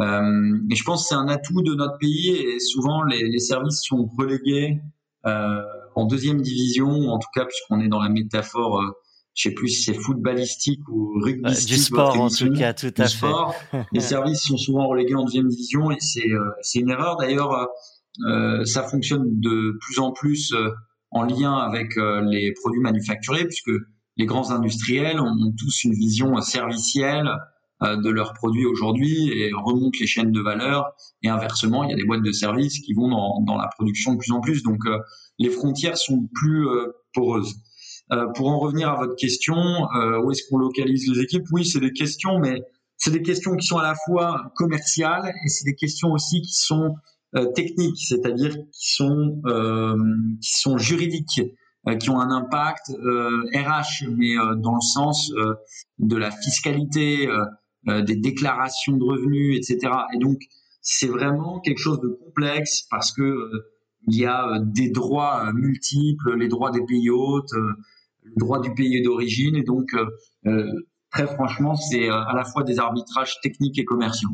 Euh, 0.01 0.57
et 0.71 0.75
je 0.75 0.83
pense 0.83 1.03
que 1.03 1.07
c'est 1.09 1.15
un 1.15 1.27
atout 1.27 1.61
de 1.61 1.75
notre 1.75 1.97
pays 1.97 2.29
et 2.29 2.59
souvent 2.59 3.03
les, 3.03 3.27
les 3.27 3.39
services 3.39 3.81
sont 3.83 4.09
relégués 4.17 4.79
euh, 5.25 5.61
en 5.95 6.05
deuxième 6.05 6.41
division, 6.41 6.87
en 6.87 7.19
tout 7.19 7.27
cas 7.33 7.45
puisqu'on 7.45 7.79
est 7.81 7.87
dans 7.87 8.01
la 8.01 8.09
métaphore, 8.09 8.81
euh, 8.81 8.91
je 9.35 9.49
sais 9.49 9.53
plus 9.53 9.69
si 9.69 9.83
c'est 9.83 9.93
footballistique 9.93 10.87
ou 10.89 11.19
rugbystique. 11.21 11.67
du 11.67 11.77
sport 11.77 12.19
en 12.19 12.29
tout 12.29 12.51
cas, 12.53 12.73
tout 12.73 12.93
à 12.97 13.07
sport. 13.07 13.53
fait. 13.71 13.85
les 13.91 13.99
services 13.99 14.43
sont 14.43 14.57
souvent 14.57 14.87
relégués 14.87 15.15
en 15.15 15.23
deuxième 15.23 15.47
division 15.47 15.91
et 15.91 15.97
c'est 15.99 16.29
euh, 16.29 16.51
une 16.75 16.89
erreur. 16.89 17.17
D'ailleurs, 17.17 17.67
euh, 18.27 18.63
ça 18.65 18.83
fonctionne 18.83 19.39
de 19.39 19.77
plus 19.81 19.99
en 19.99 20.11
plus 20.11 20.53
en 21.11 21.23
lien 21.23 21.55
avec 21.55 21.95
les 21.95 22.53
produits 22.61 22.81
manufacturés 22.81 23.45
puisque 23.45 23.71
les 24.17 24.25
grands 24.25 24.51
industriels 24.51 25.19
ont 25.19 25.53
tous 25.57 25.83
une 25.85 25.93
vision 25.93 26.39
servicielle 26.41 27.29
de 27.81 28.09
leurs 28.09 28.33
produits 28.33 28.65
aujourd'hui 28.65 29.31
et 29.31 29.51
remontent 29.53 29.97
les 29.99 30.07
chaînes 30.07 30.31
de 30.31 30.41
valeur. 30.41 30.91
Et 31.23 31.29
inversement, 31.29 31.83
il 31.83 31.91
y 31.91 31.93
a 31.93 31.95
des 31.95 32.03
boîtes 32.03 32.23
de 32.23 32.31
services 32.31 32.79
qui 32.79 32.93
vont 32.93 33.09
dans, 33.09 33.41
dans 33.41 33.57
la 33.57 33.67
production 33.67 34.13
de 34.13 34.17
plus 34.17 34.31
en 34.31 34.41
plus. 34.41 34.63
Donc, 34.63 34.85
euh, 34.85 34.97
les 35.37 35.49
frontières 35.49 35.97
sont 35.97 36.27
plus 36.33 36.67
euh, 36.67 36.87
poreuses. 37.13 37.55
pour 38.35 38.49
en 38.49 38.59
revenir 38.59 38.89
à 38.89 38.95
votre 38.95 39.15
question, 39.15 39.55
où 39.55 40.31
est-ce 40.31 40.43
qu'on 40.49 40.57
localise 40.57 41.07
les 41.09 41.21
équipes? 41.21 41.45
Oui, 41.51 41.65
c'est 41.65 41.79
des 41.79 41.93
questions, 41.93 42.39
mais 42.39 42.61
c'est 42.97 43.11
des 43.11 43.21
questions 43.21 43.55
qui 43.55 43.65
sont 43.65 43.77
à 43.77 43.83
la 43.83 43.95
fois 44.05 44.51
commerciales 44.55 45.31
et 45.45 45.47
c'est 45.47 45.65
des 45.65 45.75
questions 45.75 46.11
aussi 46.11 46.41
qui 46.41 46.53
sont 46.53 46.95
techniques, 47.55 47.99
c'est-à-dire 47.99 48.55
qui 48.71 48.95
sont 48.95 49.41
qui 50.41 50.53
sont 50.59 50.77
juridiques 50.77 51.41
qui 51.97 52.09
ont 52.09 52.19
un 52.19 52.31
impact 52.31 52.91
euh, 52.91 53.43
RH, 53.53 54.07
mais 54.15 54.37
euh, 54.37 54.55
dans 54.55 54.75
le 54.75 54.81
sens 54.81 55.31
euh, 55.31 55.55
de 55.97 56.15
la 56.17 56.31
fiscalité, 56.31 57.27
euh, 57.87 58.01
des 58.01 58.15
déclarations 58.15 58.97
de 58.97 59.03
revenus, 59.03 59.57
etc. 59.57 59.93
Et 60.13 60.17
donc, 60.17 60.41
c'est 60.81 61.07
vraiment 61.07 61.59
quelque 61.61 61.77
chose 61.77 62.01
de 62.01 62.09
complexe 62.09 62.85
parce 62.91 63.13
que 63.13 63.21
euh, 63.21 63.71
il 64.07 64.17
y 64.17 64.25
a 64.25 64.47
euh, 64.47 64.59
des 64.61 64.89
droits 64.89 65.51
multiples, 65.53 66.35
les 66.35 66.49
droits 66.49 66.71
des 66.71 66.83
pays 66.85 67.09
hôtes, 67.09 67.53
le 67.53 68.35
droit 68.35 68.59
du 68.59 68.73
pays 68.73 69.01
d'origine, 69.01 69.55
et 69.55 69.63
donc 69.63 69.95
très 71.11 71.25
franchement, 71.25 71.75
c'est 71.75 72.09
à 72.09 72.33
la 72.35 72.43
fois 72.43 72.63
des 72.63 72.79
arbitrages 72.79 73.39
techniques 73.41 73.79
et 73.79 73.85
commerciaux. 73.85 74.29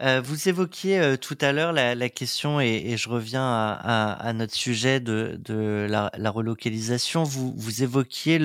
Euh, 0.00 0.20
vous 0.20 0.48
évoquiez 0.48 1.00
euh, 1.00 1.16
tout 1.16 1.36
à 1.40 1.50
l'heure 1.50 1.72
la, 1.72 1.96
la, 1.96 2.08
question, 2.08 2.60
et, 2.60 2.68
et 2.86 2.96
je 2.96 3.08
reviens 3.08 3.42
à, 3.42 3.72
à, 3.72 4.12
à, 4.28 4.32
notre 4.32 4.54
sujet 4.54 5.00
de, 5.00 5.40
de 5.44 5.86
la, 5.90 6.12
la, 6.16 6.30
relocalisation. 6.30 7.24
Vous, 7.24 7.52
vous 7.56 7.82
évoquiez 7.82 8.38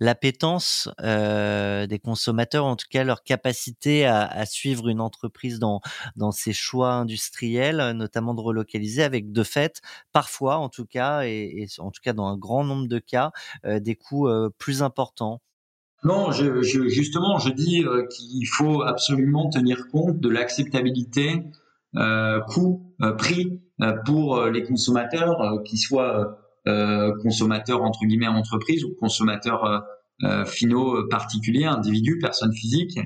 l'appétence 0.00 0.90
euh, 1.00 1.86
des 1.86 1.98
consommateurs, 1.98 2.66
en 2.66 2.76
tout 2.76 2.86
cas 2.90 3.02
leur 3.02 3.22
capacité 3.22 4.04
à, 4.04 4.26
à, 4.26 4.44
suivre 4.44 4.88
une 4.88 5.00
entreprise 5.00 5.58
dans, 5.58 5.80
dans 6.16 6.32
ses 6.32 6.52
choix 6.52 6.92
industriels, 6.92 7.92
notamment 7.92 8.34
de 8.34 8.40
relocaliser, 8.42 9.02
avec 9.02 9.32
de 9.32 9.42
fait, 9.44 9.80
parfois 10.12 10.58
en 10.58 10.68
tout 10.68 10.86
cas, 10.86 11.22
et, 11.24 11.62
et 11.62 11.80
en 11.80 11.90
tout 11.90 12.02
cas 12.02 12.12
dans 12.12 12.26
un 12.26 12.36
grand 12.36 12.64
nombre 12.64 12.88
de 12.88 12.98
cas, 12.98 13.32
euh, 13.64 13.80
des 13.80 13.94
coûts 13.96 14.28
euh, 14.28 14.50
plus 14.58 14.82
importants. 14.82 15.40
Non, 16.04 16.32
je, 16.32 16.62
je, 16.62 16.88
justement, 16.88 17.38
je 17.38 17.50
dis 17.50 17.84
euh, 17.84 18.06
qu'il 18.08 18.46
faut 18.48 18.82
absolument 18.82 19.48
tenir 19.50 19.86
compte 19.88 20.18
de 20.18 20.28
l'acceptabilité 20.28 21.44
euh, 21.96 22.40
coût 22.40 22.94
prix 23.18 23.60
pour 24.04 24.44
les 24.46 24.62
consommateurs, 24.62 25.60
qui 25.64 25.76
soient 25.76 26.38
consommateurs 27.20 27.82
entre 27.82 28.04
guillemets 28.04 28.28
entreprises 28.28 28.84
ou 28.84 28.94
consommateurs 28.94 29.82
finaux 30.46 31.08
particuliers, 31.08 31.64
individus, 31.64 32.18
personnes 32.20 32.52
physiques. 32.52 33.00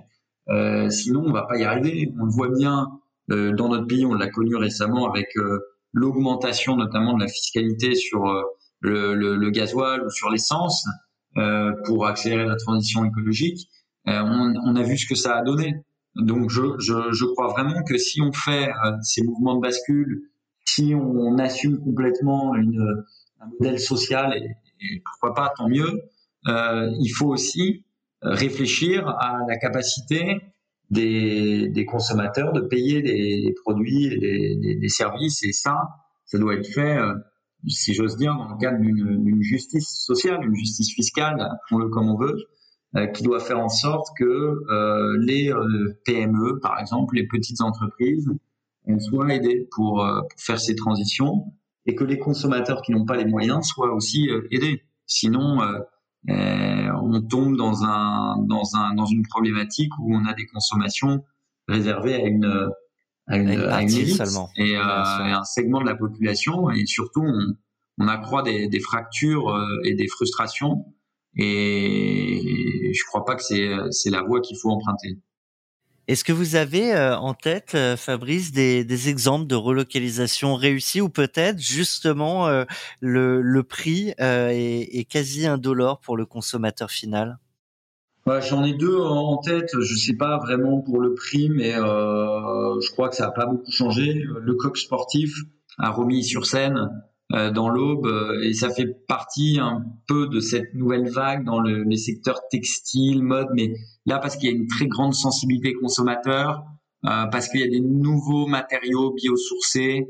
sinon, 0.90 1.24
on 1.24 1.32
va 1.32 1.44
pas 1.44 1.56
y 1.56 1.64
arriver. 1.64 2.12
On 2.20 2.26
le 2.26 2.30
voit 2.30 2.50
bien 2.50 2.88
dans 3.28 3.70
notre 3.70 3.87
pays, 3.87 4.04
on 4.04 4.12
l'a 4.12 4.28
connu 4.28 4.54
récemment 4.56 5.09
avec 5.09 5.28
l'augmentation 5.94 6.76
notamment 6.76 7.14
de 7.14 7.22
la 7.22 7.28
fiscalité 7.28 7.94
sur 7.94 8.26
le, 8.80 9.14
le, 9.14 9.37
le 9.37 9.50
gasoil 9.50 10.04
ou 10.04 10.11
sur 10.11 10.28
l'essence 10.28 10.87
pour 11.85 12.07
accélérer 12.07 12.46
la 12.46 12.57
transition 12.57 13.05
écologique. 13.05 13.68
On, 14.07 14.55
on, 14.64 14.77
a 14.77 14.83
vu 14.83 14.96
ce 14.96 15.07
que 15.07 15.14
ça 15.14 15.37
a 15.37 15.42
donné. 15.42 15.85
Donc 16.16 16.51
je, 16.51 17.25
crois 17.33 17.49
vraiment 17.49 17.83
que 17.83 17.99
si 17.99 18.20
on 18.22 18.33
fait 18.33 18.68
euh, 18.68 18.92
ces 19.03 19.22
mouvements 19.22 19.57
de 19.57 19.61
bascule, 19.61 20.31
si 20.64 20.94
on 20.94 21.38
assume 21.38 21.79
complètement 21.79 22.55
un 22.55 23.46
modèle 23.59 23.79
social, 23.79 24.35
et, 24.35 25.03
pourquoi 25.05 25.35
pas, 25.35 25.53
tant 25.57 25.68
mieux, 25.68 26.03
euh, 26.49 26.90
il 27.01 27.09
faut 27.09 27.29
aussi 27.29 27.85
réfléchir 28.22 29.09
à 29.09 29.40
la 29.46 29.57
capacité 29.57 30.40
des, 30.90 31.87
consommateurs 31.87 32.53
de 32.53 32.61
payer 32.61 33.03
des, 33.03 33.55
produits 33.62 34.09
des, 34.18 34.77
des, 34.77 34.88
services. 34.88 35.42
Et 35.44 35.53
ça, 35.53 35.77
ça 36.25 36.38
doit 36.38 36.55
être 36.55 36.66
fait, 36.66 36.96
euh, 36.96 37.14
si 37.68 37.94
j'ose 37.94 38.16
dire, 38.16 38.35
dans 38.37 38.48
le 38.48 38.59
cadre 38.59 38.79
d'une 38.79 39.42
justice 39.42 39.88
sociale, 39.88 40.44
une 40.44 40.55
justice 40.55 40.92
fiscale, 40.92 41.40
appelons-le 41.40 41.88
comme 41.88 42.09
on 42.09 42.16
veut, 42.16 42.37
euh, 42.94 43.07
qui 43.09 43.22
doit 43.22 43.40
faire 43.40 43.59
en 43.59 43.68
sorte 43.68 44.09
que 44.16 44.24
euh, 44.24 45.18
les 45.20 45.52
euh, 45.52 45.98
PME, 46.05 46.61
par 46.61 46.79
exemple, 46.79 47.16
les 47.16 47.26
petites 47.26 47.61
entreprises, 47.61 48.31
soient 49.00 49.35
aidées 49.35 49.68
pour, 49.72 49.96
pour, 49.96 50.40
faire 50.40 50.61
ces 50.61 50.76
transitions 50.76 51.52
et 51.87 51.96
que 51.96 52.05
les 52.05 52.20
consommateurs 52.20 52.83
qui 52.83 52.92
n'ont 52.92 53.05
pas 53.05 53.16
les 53.16 53.24
moyens 53.24 53.66
soient 53.66 53.92
aussi 53.92 54.29
aidés. 54.52 54.85
Sinon, 55.07 55.59
on 56.29 57.20
tombe 57.29 57.57
dans, 57.57 57.83
un, 57.83 58.37
dans, 58.44 58.76
un, 58.76 58.94
dans 58.94 59.07
une 59.07 59.26
problématique 59.26 59.90
où 59.98 60.14
on 60.14 60.24
a 60.24 60.35
des 60.35 60.46
consommations 60.46 61.24
réservées 61.66 62.14
à 62.14 62.26
une, 62.26 62.70
à 63.27 63.37
une, 63.37 63.49
à 63.49 63.83
une 63.83 63.91
élite. 63.91 64.23
et, 64.57 64.71
et, 64.71 64.77
un 64.77 65.45
segment 65.45 65.81
de 65.81 65.87
la 65.87 65.97
population 65.97 66.71
et 66.71 66.87
surtout 66.87 67.23
on, 67.23 67.57
on 67.99 68.09
accroît 68.09 68.43
des, 68.43 68.69
des 68.69 68.81
fractures 68.81 69.55
et 69.85 69.95
des 69.95 70.09
frustrations. 70.09 70.85
Et 71.39 72.93
je 72.95 73.05
crois 73.09 73.25
pas 73.25 73.35
que 73.35 73.43
c'est 73.43 73.69
c'est 73.91 74.11
la 74.11 74.23
voie 74.23 74.41
qu'il 74.41 74.57
faut 74.57 74.71
emprunter. 74.71 75.19
Est-ce 76.09 76.23
que 76.23 76.33
vous 76.33 76.55
avez 76.55 76.95
euh, 76.95 77.17
en 77.17 77.35
tête, 77.35 77.73
euh, 77.75 77.97
Fabrice, 77.97 78.53
des, 78.53 78.85
des, 78.85 79.09
exemples 79.09 79.49
de 79.49 79.57
relocalisation 79.57 80.55
réussie 80.55 81.01
ou 81.01 81.09
peut-être 81.09 81.59
justement 81.59 82.47
euh, 82.47 82.65
le, 83.01 83.43
le, 83.43 83.62
prix 83.65 84.15
est, 84.19 84.89
est, 84.99 85.05
quasi 85.05 85.49
indolore 85.49 85.99
pour 85.99 86.17
le 86.17 86.25
consommateur 86.25 86.93
final? 86.93 87.39
Bah, 88.27 88.41
J'en 88.41 88.65
ai 88.65 88.75
deux 88.75 88.99
en 88.99 89.39
tête. 89.39 89.71
Je 89.81 89.95
sais 89.95 90.17
pas 90.17 90.39
vraiment 90.39 90.81
pour 90.83 91.01
le 91.01 91.15
prix, 91.15 91.49
mais 91.49 91.73
je 91.73 92.91
crois 92.93 93.09
que 93.09 93.17
ça 93.17 93.27
n'a 93.27 93.33
pas 93.33 93.47
beaucoup 93.47 93.71
changé. 93.71 94.12
Le 94.12 94.55
coq 94.55 94.77
sportif 94.77 95.33
a 95.79 95.91
remis 95.91 96.25
sur 96.25 96.47
scène 96.47 96.91
euh, 97.33 97.51
dans 97.51 97.69
l'aube 97.69 98.07
euh, 98.07 98.41
et 98.45 98.53
ça 98.53 98.71
fait 98.71 98.87
partie 99.09 99.59
un 99.61 99.85
peu 100.07 100.29
de 100.29 100.39
cette 100.39 100.75
nouvelle 100.75 101.11
vague 101.11 101.45
dans 101.45 101.59
le, 101.59 101.83
les 101.83 101.97
secteurs 101.97 102.41
textiles, 102.53 103.21
mode, 103.21 103.49
mais 103.53 103.75
là 104.05 104.21
parce 104.21 104.37
qu'il 104.37 104.49
y 104.49 104.53
a 104.53 104.57
une 104.57 104.69
très 104.69 104.87
grande 104.87 105.12
sensibilité 105.12 105.75
consommateur, 105.75 106.62
euh, 107.05 107.27
parce 107.27 107.49
qu'il 107.49 107.61
y 107.61 107.65
a 107.65 107.69
des 107.69 107.81
nouveaux 107.81 108.47
matériaux 108.47 109.12
biosourcés, 109.12 110.07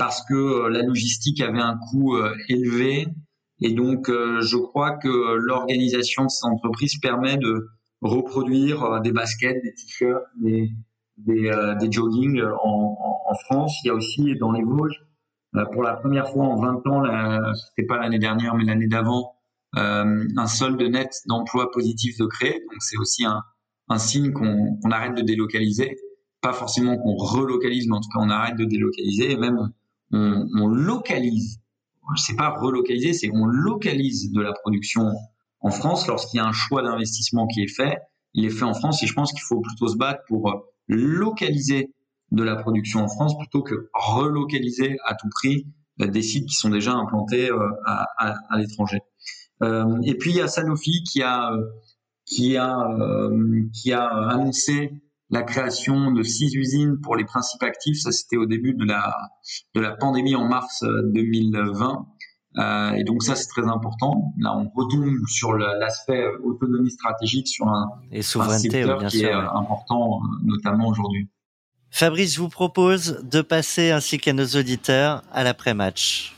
parce 0.00 0.24
que 0.28 0.66
la 0.66 0.82
logistique 0.82 1.40
avait 1.40 1.60
un 1.60 1.76
coût 1.76 2.16
élevé 2.48 3.06
et 3.60 3.72
donc 3.72 4.08
je 4.08 4.56
crois 4.56 4.92
que 4.92 5.08
l'organisation 5.36 6.24
de 6.24 6.30
ces 6.30 6.46
entreprises 6.46 6.98
permet 7.00 7.36
de 7.36 7.68
reproduire 8.00 9.00
des 9.00 9.12
baskets, 9.12 9.62
des 9.62 9.74
t-shirts, 9.74 10.22
des, 10.40 10.70
des, 11.16 11.50
des 11.80 11.92
joggings 11.92 12.40
en, 12.62 12.96
en, 13.26 13.34
France. 13.46 13.74
Il 13.82 13.88
y 13.88 13.90
a 13.90 13.94
aussi 13.94 14.36
dans 14.36 14.52
les 14.52 14.62
Vosges 14.62 15.08
euh, 15.56 15.64
pour 15.72 15.82
la 15.82 15.94
première 15.94 16.28
fois 16.28 16.44
en 16.44 16.56
20 16.56 16.86
ans, 16.86 17.54
c'était 17.54 17.86
pas 17.86 17.98
l'année 17.98 18.18
dernière, 18.18 18.54
mais 18.54 18.64
l'année 18.64 18.86
d'avant, 18.86 19.34
euh, 19.76 20.26
un 20.36 20.46
solde 20.46 20.80
net 20.82 21.10
d'emplois 21.26 21.70
positifs 21.70 22.18
de 22.18 22.26
créer. 22.26 22.52
Donc 22.52 22.80
c'est 22.80 22.98
aussi 22.98 23.24
un, 23.24 23.42
un 23.88 23.98
signe 23.98 24.32
qu'on 24.32 24.78
arrête 24.90 25.14
de 25.14 25.22
délocaliser. 25.22 25.96
Pas 26.40 26.52
forcément 26.52 26.96
qu'on 26.96 27.16
relocalise, 27.16 27.88
mais 27.88 27.96
en 27.96 28.00
tout 28.00 28.10
cas 28.10 28.20
on 28.20 28.30
arrête 28.30 28.56
de 28.56 28.64
délocaliser 28.64 29.32
et 29.32 29.36
même 29.36 29.58
on, 30.12 30.46
on 30.54 30.68
localise. 30.68 31.60
C'est 32.16 32.36
pas 32.36 32.50
relocaliser, 32.50 33.12
c'est 33.12 33.30
on 33.32 33.44
localise 33.44 34.32
de 34.32 34.40
la 34.40 34.52
production 34.52 35.12
en 35.60 35.70
France 35.70 36.06
lorsqu'il 36.06 36.38
y 36.38 36.40
a 36.40 36.46
un 36.46 36.52
choix 36.52 36.82
d'investissement 36.82 37.46
qui 37.46 37.62
est 37.62 37.74
fait. 37.74 37.98
Il 38.34 38.44
est 38.44 38.50
fait 38.50 38.64
en 38.64 38.74
France 38.74 39.02
et 39.02 39.06
je 39.06 39.14
pense 39.14 39.32
qu'il 39.32 39.42
faut 39.42 39.60
plutôt 39.60 39.88
se 39.88 39.96
battre 39.96 40.20
pour 40.28 40.64
localiser 40.86 41.92
de 42.30 42.42
la 42.42 42.56
production 42.56 43.00
en 43.00 43.08
France 43.08 43.36
plutôt 43.38 43.62
que 43.62 43.90
relocaliser 43.94 44.96
à 45.04 45.14
tout 45.14 45.28
prix 45.30 45.66
euh, 46.00 46.06
des 46.06 46.22
sites 46.22 46.46
qui 46.46 46.54
sont 46.54 46.70
déjà 46.70 46.92
implantés 46.92 47.50
euh, 47.50 47.70
à, 47.86 48.06
à, 48.18 48.58
l'étranger. 48.58 49.00
Euh, 49.62 50.00
et 50.04 50.14
puis 50.14 50.30
il 50.30 50.36
y 50.36 50.40
a 50.40 50.48
Sanofi 50.48 51.02
qui 51.04 51.22
a 51.22 51.52
qui 52.24 52.56
a 52.56 52.76
qui 53.72 53.92
a 53.92 54.06
annoncé 54.06 54.92
la 55.30 55.42
création 55.42 56.12
de 56.12 56.22
six 56.22 56.54
usines 56.54 56.98
pour 57.02 57.16
les 57.16 57.24
principes 57.24 57.62
actifs. 57.62 57.98
Ça, 58.00 58.12
c'était 58.12 58.36
au 58.36 58.46
début 58.46 58.74
de 58.74 58.84
la 58.84 59.14
de 59.74 59.80
la 59.80 59.92
pandémie 59.92 60.34
en 60.34 60.46
mars 60.48 60.84
2020. 61.12 62.06
Euh, 62.56 62.92
et 62.92 63.04
donc 63.04 63.22
ça, 63.22 63.36
c'est 63.36 63.48
très 63.48 63.68
important. 63.68 64.32
Là, 64.38 64.56
on 64.56 64.68
retombe 64.74 65.14
sur 65.28 65.52
l'aspect 65.52 66.24
autonomie 66.42 66.90
stratégique 66.90 67.46
sur 67.46 67.68
un, 67.68 67.88
et 68.10 68.22
souveraineté, 68.22 68.82
un 68.82 68.98
secteur 68.98 69.06
qui 69.06 69.24
est 69.24 69.32
important, 69.32 70.20
notamment 70.42 70.88
aujourd'hui. 70.88 71.28
Fabrice 71.90 72.38
vous 72.38 72.48
propose 72.48 73.20
de 73.22 73.40
passer 73.42 73.90
ainsi 73.90 74.18
qu'à 74.18 74.32
nos 74.32 74.46
auditeurs 74.46 75.22
à 75.32 75.44
l'après-match. 75.44 76.37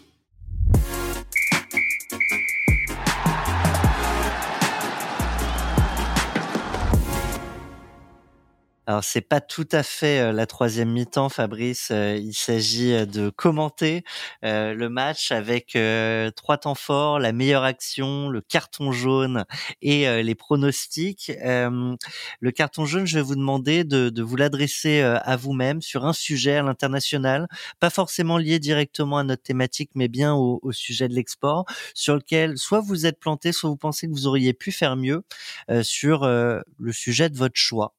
Alors 8.91 9.05
c'est 9.05 9.21
pas 9.21 9.41
tout 9.41 9.69
à 9.71 9.85
fait 9.85 10.33
la 10.33 10.47
troisième 10.47 10.91
mi-temps, 10.91 11.29
Fabrice. 11.29 11.91
Il 11.91 12.35
s'agit 12.35 13.07
de 13.07 13.31
commenter 13.31 14.03
le 14.43 14.89
match 14.89 15.31
avec 15.31 15.79
trois 16.35 16.57
temps 16.57 16.75
forts, 16.75 17.21
la 17.21 17.33
meilleure 17.33 17.63
action, 17.63 18.29
le 18.29 18.41
carton 18.41 18.91
jaune 18.91 19.45
et 19.81 20.25
les 20.25 20.35
pronostics. 20.35 21.31
le 21.41 22.51
carton 22.51 22.85
jaune, 22.85 23.07
je 23.07 23.15
vais 23.15 23.23
vous 23.23 23.37
demander 23.37 23.85
de, 23.85 24.23
vous 24.23 24.35
l'adresser 24.35 25.03
à 25.03 25.37
vous-même 25.37 25.83
sur 25.83 26.05
un 26.05 26.13
sujet 26.13 26.57
à 26.57 26.63
l'international, 26.65 27.47
pas 27.79 27.91
forcément 27.91 28.39
lié 28.39 28.59
directement 28.59 29.19
à 29.19 29.23
notre 29.23 29.45
thématique, 29.45 29.91
mais 29.95 30.09
bien 30.09 30.35
au 30.35 30.73
sujet 30.73 31.07
de 31.07 31.15
l'export, 31.15 31.65
sur 31.95 32.17
lequel 32.17 32.59
soit 32.59 32.81
vous 32.81 33.07
êtes 33.07 33.21
planté, 33.21 33.53
soit 33.53 33.71
vous 33.71 33.77
pensez 33.77 34.09
que 34.09 34.13
vous 34.13 34.27
auriez 34.27 34.53
pu 34.53 34.73
faire 34.73 34.97
mieux 34.97 35.23
sur 35.83 36.27
le 36.27 36.93
sujet 36.93 37.31
de 37.31 37.37
votre 37.37 37.55
choix. 37.55 37.95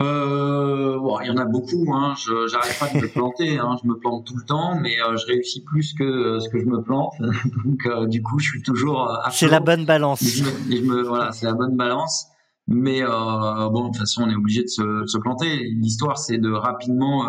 Euh, 0.00 0.96
bon, 0.98 1.18
il 1.20 1.26
y 1.26 1.30
en 1.30 1.36
a 1.36 1.44
beaucoup. 1.44 1.92
Hein. 1.92 2.14
Je 2.16 2.46
j'arrête 2.46 2.78
pas 2.78 2.88
de 2.88 3.02
me 3.02 3.08
planter. 3.08 3.58
Hein. 3.58 3.76
Je 3.82 3.88
me 3.88 3.98
plante 3.98 4.26
tout 4.26 4.36
le 4.36 4.44
temps, 4.44 4.78
mais 4.80 5.00
euh, 5.00 5.16
je 5.16 5.26
réussis 5.26 5.64
plus 5.64 5.92
que 5.94 6.04
euh, 6.04 6.40
ce 6.40 6.48
que 6.48 6.60
je 6.60 6.66
me 6.66 6.82
plante. 6.82 7.14
Donc, 7.64 7.84
euh, 7.86 8.06
du 8.06 8.22
coup, 8.22 8.38
je 8.38 8.48
suis 8.48 8.62
toujours. 8.62 9.10
c'est 9.30 9.48
la 9.48 9.60
bonne 9.60 9.84
balance. 9.84 10.22
je 10.22 10.44
me, 10.44 10.76
je 10.76 10.82
me, 10.82 11.02
voilà, 11.02 11.32
c'est 11.32 11.46
la 11.46 11.54
bonne 11.54 11.76
balance. 11.76 12.26
Mais 12.70 13.00
bon, 13.02 13.84
de 13.84 13.86
toute 13.86 13.96
façon, 13.96 14.24
on 14.24 14.30
est 14.30 14.34
obligé 14.34 14.62
de 14.62 14.68
se, 14.68 14.82
de 14.82 15.06
se 15.06 15.16
planter. 15.16 15.56
L'histoire, 15.80 16.18
c'est 16.18 16.36
de 16.36 16.52
rapidement 16.52 17.24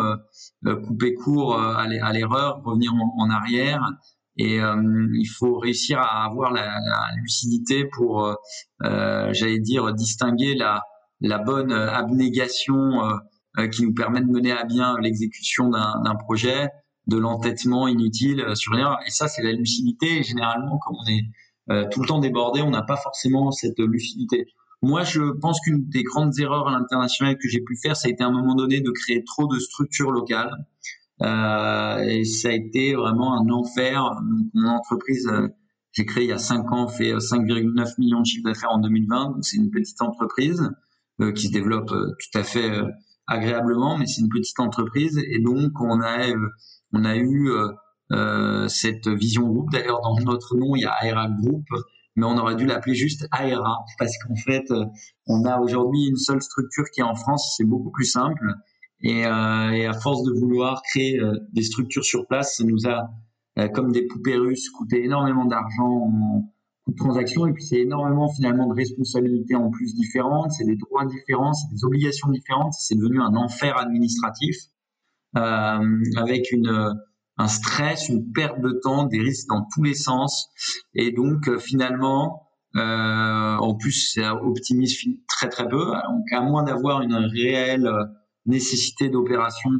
couper 0.86 1.14
court 1.14 1.58
à 1.58 1.88
l'erreur, 1.88 2.60
revenir 2.62 2.92
en, 2.92 3.24
en, 3.24 3.30
arrière. 3.30 3.82
Et 4.36 4.56
il 4.56 5.28
faut 5.38 5.58
réussir 5.58 5.98
à 5.98 6.26
avoir 6.26 6.52
la, 6.52 6.66
la 6.66 7.06
lucidité 7.22 7.86
pour, 7.86 8.36
j'allais 8.82 9.60
dire, 9.60 9.94
distinguer 9.94 10.54
la 10.54 10.82
la 11.20 11.38
bonne 11.38 11.72
euh, 11.72 11.92
abnégation 11.92 13.04
euh, 13.04 13.14
euh, 13.58 13.68
qui 13.68 13.82
nous 13.82 13.94
permet 13.94 14.20
de 14.20 14.26
mener 14.26 14.52
à 14.52 14.64
bien 14.64 14.96
l'exécution 15.00 15.70
d'un 15.70 16.14
projet, 16.14 16.68
de 17.06 17.16
l'entêtement 17.16 17.88
inutile 17.88 18.44
sur 18.54 18.72
rien. 18.72 18.96
Et 19.06 19.10
ça, 19.10 19.28
c'est 19.28 19.42
la 19.42 19.52
lucidité. 19.52 20.22
Généralement, 20.22 20.78
quand 20.78 20.94
on 20.94 21.10
est 21.10 21.24
tout 21.90 22.00
le 22.00 22.06
temps 22.06 22.18
débordé, 22.18 22.62
on 22.62 22.70
n'a 22.70 22.82
pas 22.82 22.96
forcément 22.96 23.52
cette 23.52 23.78
lucidité. 23.78 24.46
Moi, 24.82 25.02
je 25.02 25.22
pense 25.40 25.60
qu'une 25.60 25.88
des 25.88 26.02
grandes 26.02 26.38
erreurs 26.38 26.68
à 26.68 26.72
l'international 26.72 27.36
que 27.36 27.48
j'ai 27.48 27.60
pu 27.60 27.76
faire, 27.76 27.96
ça 27.96 28.08
a 28.08 28.10
été 28.10 28.24
à 28.24 28.26
un 28.26 28.32
moment 28.32 28.54
donné 28.54 28.80
de 28.80 28.90
créer 28.90 29.22
trop 29.24 29.46
de 29.46 29.58
structures 29.58 30.10
locales. 30.10 30.66
Euh, 31.22 31.98
et 31.98 32.24
ça 32.24 32.48
a 32.48 32.52
été 32.52 32.94
vraiment 32.94 33.38
un 33.38 33.48
enfer. 33.50 34.10
Mon 34.54 34.68
entreprise, 34.68 35.28
euh, 35.28 35.48
j'ai 35.92 36.06
créé 36.06 36.24
il 36.24 36.30
y 36.30 36.32
a 36.32 36.38
5 36.38 36.72
ans, 36.72 36.88
fait 36.88 37.12
5,9 37.12 37.94
millions 37.98 38.20
de 38.20 38.26
chiffres 38.26 38.48
d'affaires 38.48 38.72
en 38.72 38.78
2020. 38.78 39.32
Donc, 39.32 39.44
c'est 39.44 39.56
une 39.56 39.70
petite 39.70 40.00
entreprise. 40.00 40.70
Euh, 41.20 41.32
qui 41.32 41.48
se 41.48 41.52
développe 41.52 41.92
euh, 41.92 42.16
tout 42.18 42.38
à 42.38 42.42
fait 42.42 42.70
euh, 42.70 42.86
agréablement, 43.26 43.98
mais 43.98 44.06
c'est 44.06 44.22
une 44.22 44.30
petite 44.30 44.58
entreprise 44.58 45.18
et 45.18 45.38
donc 45.38 45.72
on 45.80 46.00
a 46.00 47.16
eu 47.16 47.50
cette 48.68 49.06
vision 49.06 49.46
groupe. 49.48 49.70
D'ailleurs, 49.70 50.00
dans 50.00 50.18
notre 50.18 50.56
nom, 50.56 50.74
il 50.74 50.80
y 50.80 50.84
a 50.84 50.92
ARA 50.92 51.28
Group, 51.28 51.64
mais 52.16 52.26
on 52.26 52.36
aurait 52.38 52.56
dû 52.56 52.66
l'appeler 52.66 52.96
juste 52.96 53.28
ARA 53.30 53.78
parce 54.00 54.12
qu'en 54.18 54.34
fait, 54.34 54.64
on 55.28 55.44
a 55.44 55.60
aujourd'hui 55.60 56.08
une 56.08 56.16
seule 56.16 56.42
structure 56.42 56.84
qui 56.92 57.02
est 57.02 57.04
en 57.04 57.14
France. 57.14 57.54
C'est 57.56 57.64
beaucoup 57.64 57.92
plus 57.92 58.06
simple. 58.06 58.52
Et, 59.00 59.24
à 59.24 59.92
force 60.02 60.24
de 60.24 60.32
vouloir 60.32 60.82
créer 60.82 61.20
des 61.52 61.62
structures 61.62 62.04
sur 62.04 62.26
place, 62.26 62.56
ça 62.56 62.64
nous 62.64 62.88
a, 62.88 63.68
comme 63.68 63.92
des 63.92 64.08
poupées 64.08 64.38
russes, 64.38 64.70
coûté 64.70 65.04
énormément 65.04 65.44
d'argent 65.44 66.10
de 66.90 66.96
transaction. 66.96 67.46
Et 67.46 67.52
puis 67.52 67.64
c'est 67.64 67.80
énormément 67.80 68.28
finalement 68.32 68.66
de 68.66 68.74
responsabilités 68.74 69.54
en 69.54 69.70
plus 69.70 69.94
différentes, 69.94 70.52
c'est 70.52 70.64
des 70.64 70.76
droits 70.76 71.06
différents, 71.06 71.52
c'est 71.52 71.74
des 71.74 71.84
obligations 71.84 72.28
différentes. 72.30 72.74
C'est 72.78 72.96
devenu 72.96 73.20
un 73.20 73.34
enfer 73.34 73.78
administratif 73.78 74.56
avec 75.34 76.50
une 76.50 76.94
un 77.40 77.48
stress, 77.48 78.10
une 78.10 78.32
perte 78.32 78.60
de 78.60 78.78
temps, 78.82 79.04
des 79.04 79.20
risques 79.20 79.48
dans 79.48 79.66
tous 79.72 79.82
les 79.82 79.94
sens. 79.94 80.50
Et 80.94 81.10
donc 81.10 81.58
finalement, 81.58 82.50
euh, 82.76 83.56
en 83.56 83.74
plus, 83.74 84.12
ça 84.14 84.34
optimise 84.34 84.94
très 85.26 85.48
très 85.48 85.66
peu. 85.66 85.86
Donc 85.86 86.30
à 86.32 86.42
moins 86.42 86.62
d'avoir 86.62 87.00
une 87.00 87.14
réelle 87.14 87.90
nécessité 88.46 89.08
d'opération 89.08 89.70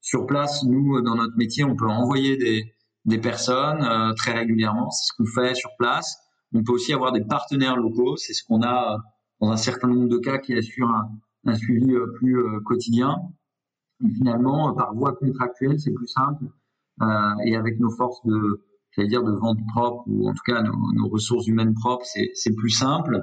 sur 0.00 0.26
place, 0.26 0.64
nous, 0.64 1.02
dans 1.02 1.14
notre 1.14 1.36
métier, 1.36 1.62
on 1.62 1.76
peut 1.76 1.88
envoyer 1.88 2.36
des, 2.38 2.72
des 3.04 3.18
personnes 3.18 3.82
euh, 3.82 4.14
très 4.14 4.32
régulièrement. 4.32 4.90
C'est 4.90 5.08
ce 5.08 5.12
qu'on 5.16 5.26
fait 5.26 5.54
sur 5.54 5.70
place. 5.78 6.16
On 6.52 6.62
peut 6.62 6.72
aussi 6.72 6.92
avoir 6.92 7.12
des 7.12 7.22
partenaires 7.22 7.76
locaux. 7.76 8.16
C'est 8.16 8.34
ce 8.34 8.44
qu'on 8.44 8.62
a 8.62 8.94
euh, 8.94 8.98
dans 9.40 9.50
un 9.50 9.56
certain 9.56 9.88
nombre 9.88 10.08
de 10.08 10.18
cas 10.18 10.38
qui 10.38 10.54
assurent 10.54 10.90
un, 11.46 11.54
suivi 11.54 11.92
euh, 11.92 12.12
plus 12.16 12.62
quotidien. 12.64 13.16
Et 14.04 14.10
finalement, 14.14 14.72
par 14.74 14.94
voie 14.94 15.14
contractuelle, 15.14 15.78
c'est 15.78 15.92
plus 15.92 16.08
simple. 16.08 16.44
et 17.44 17.56
avec 17.56 17.78
nos 17.80 17.90
forces 17.90 18.24
de, 18.24 18.60
dire, 18.98 19.22
de 19.22 19.32
vente 19.32 19.58
propre 19.68 20.04
ou 20.06 20.28
en 20.28 20.32
tout 20.32 20.42
cas 20.46 20.62
nos, 20.62 20.92
nos 20.92 21.08
ressources 21.08 21.46
humaines 21.46 21.74
propres, 21.74 22.06
c'est 22.06 22.54
plus 22.54 22.70
simple 22.70 23.20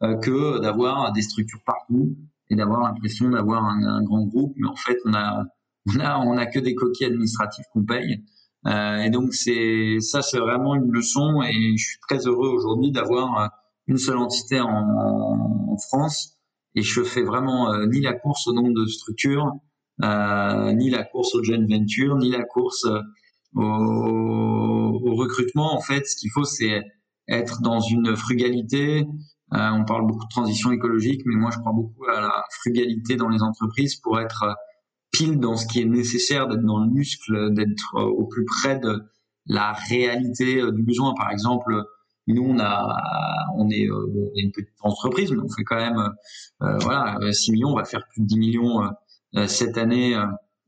que 0.00 0.60
d'avoir 0.60 1.12
des 1.12 1.22
structures 1.22 1.62
partout 1.64 2.16
et 2.50 2.56
d'avoir 2.56 2.80
l'impression 2.82 3.30
d'avoir 3.30 3.64
un, 3.64 3.82
un, 3.82 4.02
grand 4.02 4.24
groupe, 4.24 4.54
mais 4.56 4.68
en 4.68 4.76
fait 4.76 4.98
on 5.04 5.14
a 5.14 5.44
on 5.86 6.00
a 6.00 6.18
on 6.18 6.36
a 6.36 6.46
que 6.46 6.58
des 6.58 6.74
coquilles 6.74 7.06
administratives 7.06 7.64
qu'on 7.72 7.84
paye. 7.84 8.24
Euh, 8.66 8.98
et 8.98 9.10
donc 9.10 9.32
c'est 9.32 10.00
ça 10.00 10.20
c'est 10.20 10.38
vraiment 10.38 10.74
une 10.74 10.90
leçon 10.92 11.42
et 11.42 11.76
je 11.78 11.82
suis 11.82 11.98
très 12.06 12.26
heureux 12.26 12.50
aujourd'hui 12.50 12.92
d'avoir 12.92 13.40
euh, 13.40 13.46
une 13.86 13.96
seule 13.96 14.18
entité 14.18 14.60
en, 14.60 15.78
France 15.88 16.36
et 16.74 16.82
je 16.82 17.02
fais 17.02 17.22
vraiment 17.22 17.72
euh, 17.72 17.86
ni 17.86 18.02
la 18.02 18.12
course 18.12 18.46
au 18.46 18.52
nombre 18.52 18.74
de 18.74 18.84
structures, 18.84 19.50
ni 20.02 20.90
la 20.90 21.04
course 21.04 21.34
aux 21.34 21.42
joint 21.42 21.64
ventures, 21.66 22.16
ni 22.18 22.30
la 22.30 22.44
course 22.44 22.86
au, 23.54 25.14
recrutement. 25.16 25.74
En 25.74 25.80
fait, 25.80 26.06
ce 26.06 26.16
qu'il 26.16 26.30
faut 26.30 26.44
c'est 26.44 26.82
être 27.28 27.62
dans 27.62 27.80
une 27.80 28.14
frugalité, 28.14 29.06
on 29.52 29.84
parle 29.84 30.06
beaucoup 30.06 30.24
de 30.24 30.30
transition 30.30 30.70
écologique, 30.70 31.22
mais 31.24 31.34
moi 31.34 31.50
je 31.50 31.58
crois 31.58 31.72
beaucoup 31.72 32.04
à 32.04 32.20
la 32.20 32.44
frugalité 32.60 33.16
dans 33.16 33.28
les 33.30 33.42
entreprises 33.42 33.96
pour 33.96 34.20
être 34.20 34.44
dans 35.26 35.56
ce 35.56 35.66
qui 35.66 35.80
est 35.80 35.84
nécessaire, 35.84 36.48
d'être 36.48 36.64
dans 36.64 36.78
le 36.78 36.90
muscle, 36.90 37.52
d'être 37.54 37.94
euh, 37.96 38.04
au 38.04 38.24
plus 38.26 38.44
près 38.44 38.78
de 38.78 39.02
la 39.46 39.72
réalité 39.72 40.62
du 40.72 40.82
besoin. 40.82 41.14
Par 41.14 41.30
exemple, 41.30 41.82
nous 42.26 42.42
on 42.42 42.58
a, 42.60 42.96
on 43.56 43.68
est, 43.70 43.88
une 44.36 44.52
petite 44.52 44.68
entreprise, 44.80 45.32
mais 45.32 45.42
on 45.42 45.48
fait 45.48 45.64
quand 45.64 45.76
même, 45.76 45.98
euh, 46.62 46.78
voilà, 46.78 47.18
6 47.32 47.52
millions, 47.52 47.70
on 47.70 47.76
va 47.76 47.84
faire 47.84 48.06
plus 48.08 48.22
de 48.22 48.26
10 48.26 48.38
millions 48.38 48.82
cette 49.46 49.78
année 49.78 50.20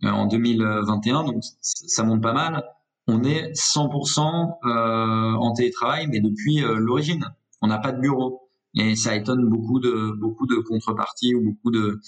en 0.03 0.27
2021, 0.27 1.25
donc 1.25 1.43
ça 1.61 2.03
monte 2.03 2.23
pas 2.23 2.33
mal. 2.33 2.65
On 3.07 3.23
est 3.23 3.53
100% 3.53 5.39
en 5.39 5.53
télétravail, 5.53 6.09
mais 6.09 6.21
depuis 6.21 6.61
l'origine. 6.61 7.25
On 7.61 7.69
n'a 7.69 7.79
pas 7.79 7.93
de 7.93 8.01
bureau 8.01 8.49
et 8.75 8.97
ça 8.97 9.15
étonne 9.15 9.49
beaucoup 9.49 9.81
de 9.81 10.13
beaucoup 10.19 10.47
de 10.47 10.57
contreparties 10.57 11.35
ou 11.35 11.43
beaucoup 11.43 11.71
de 11.71 12.01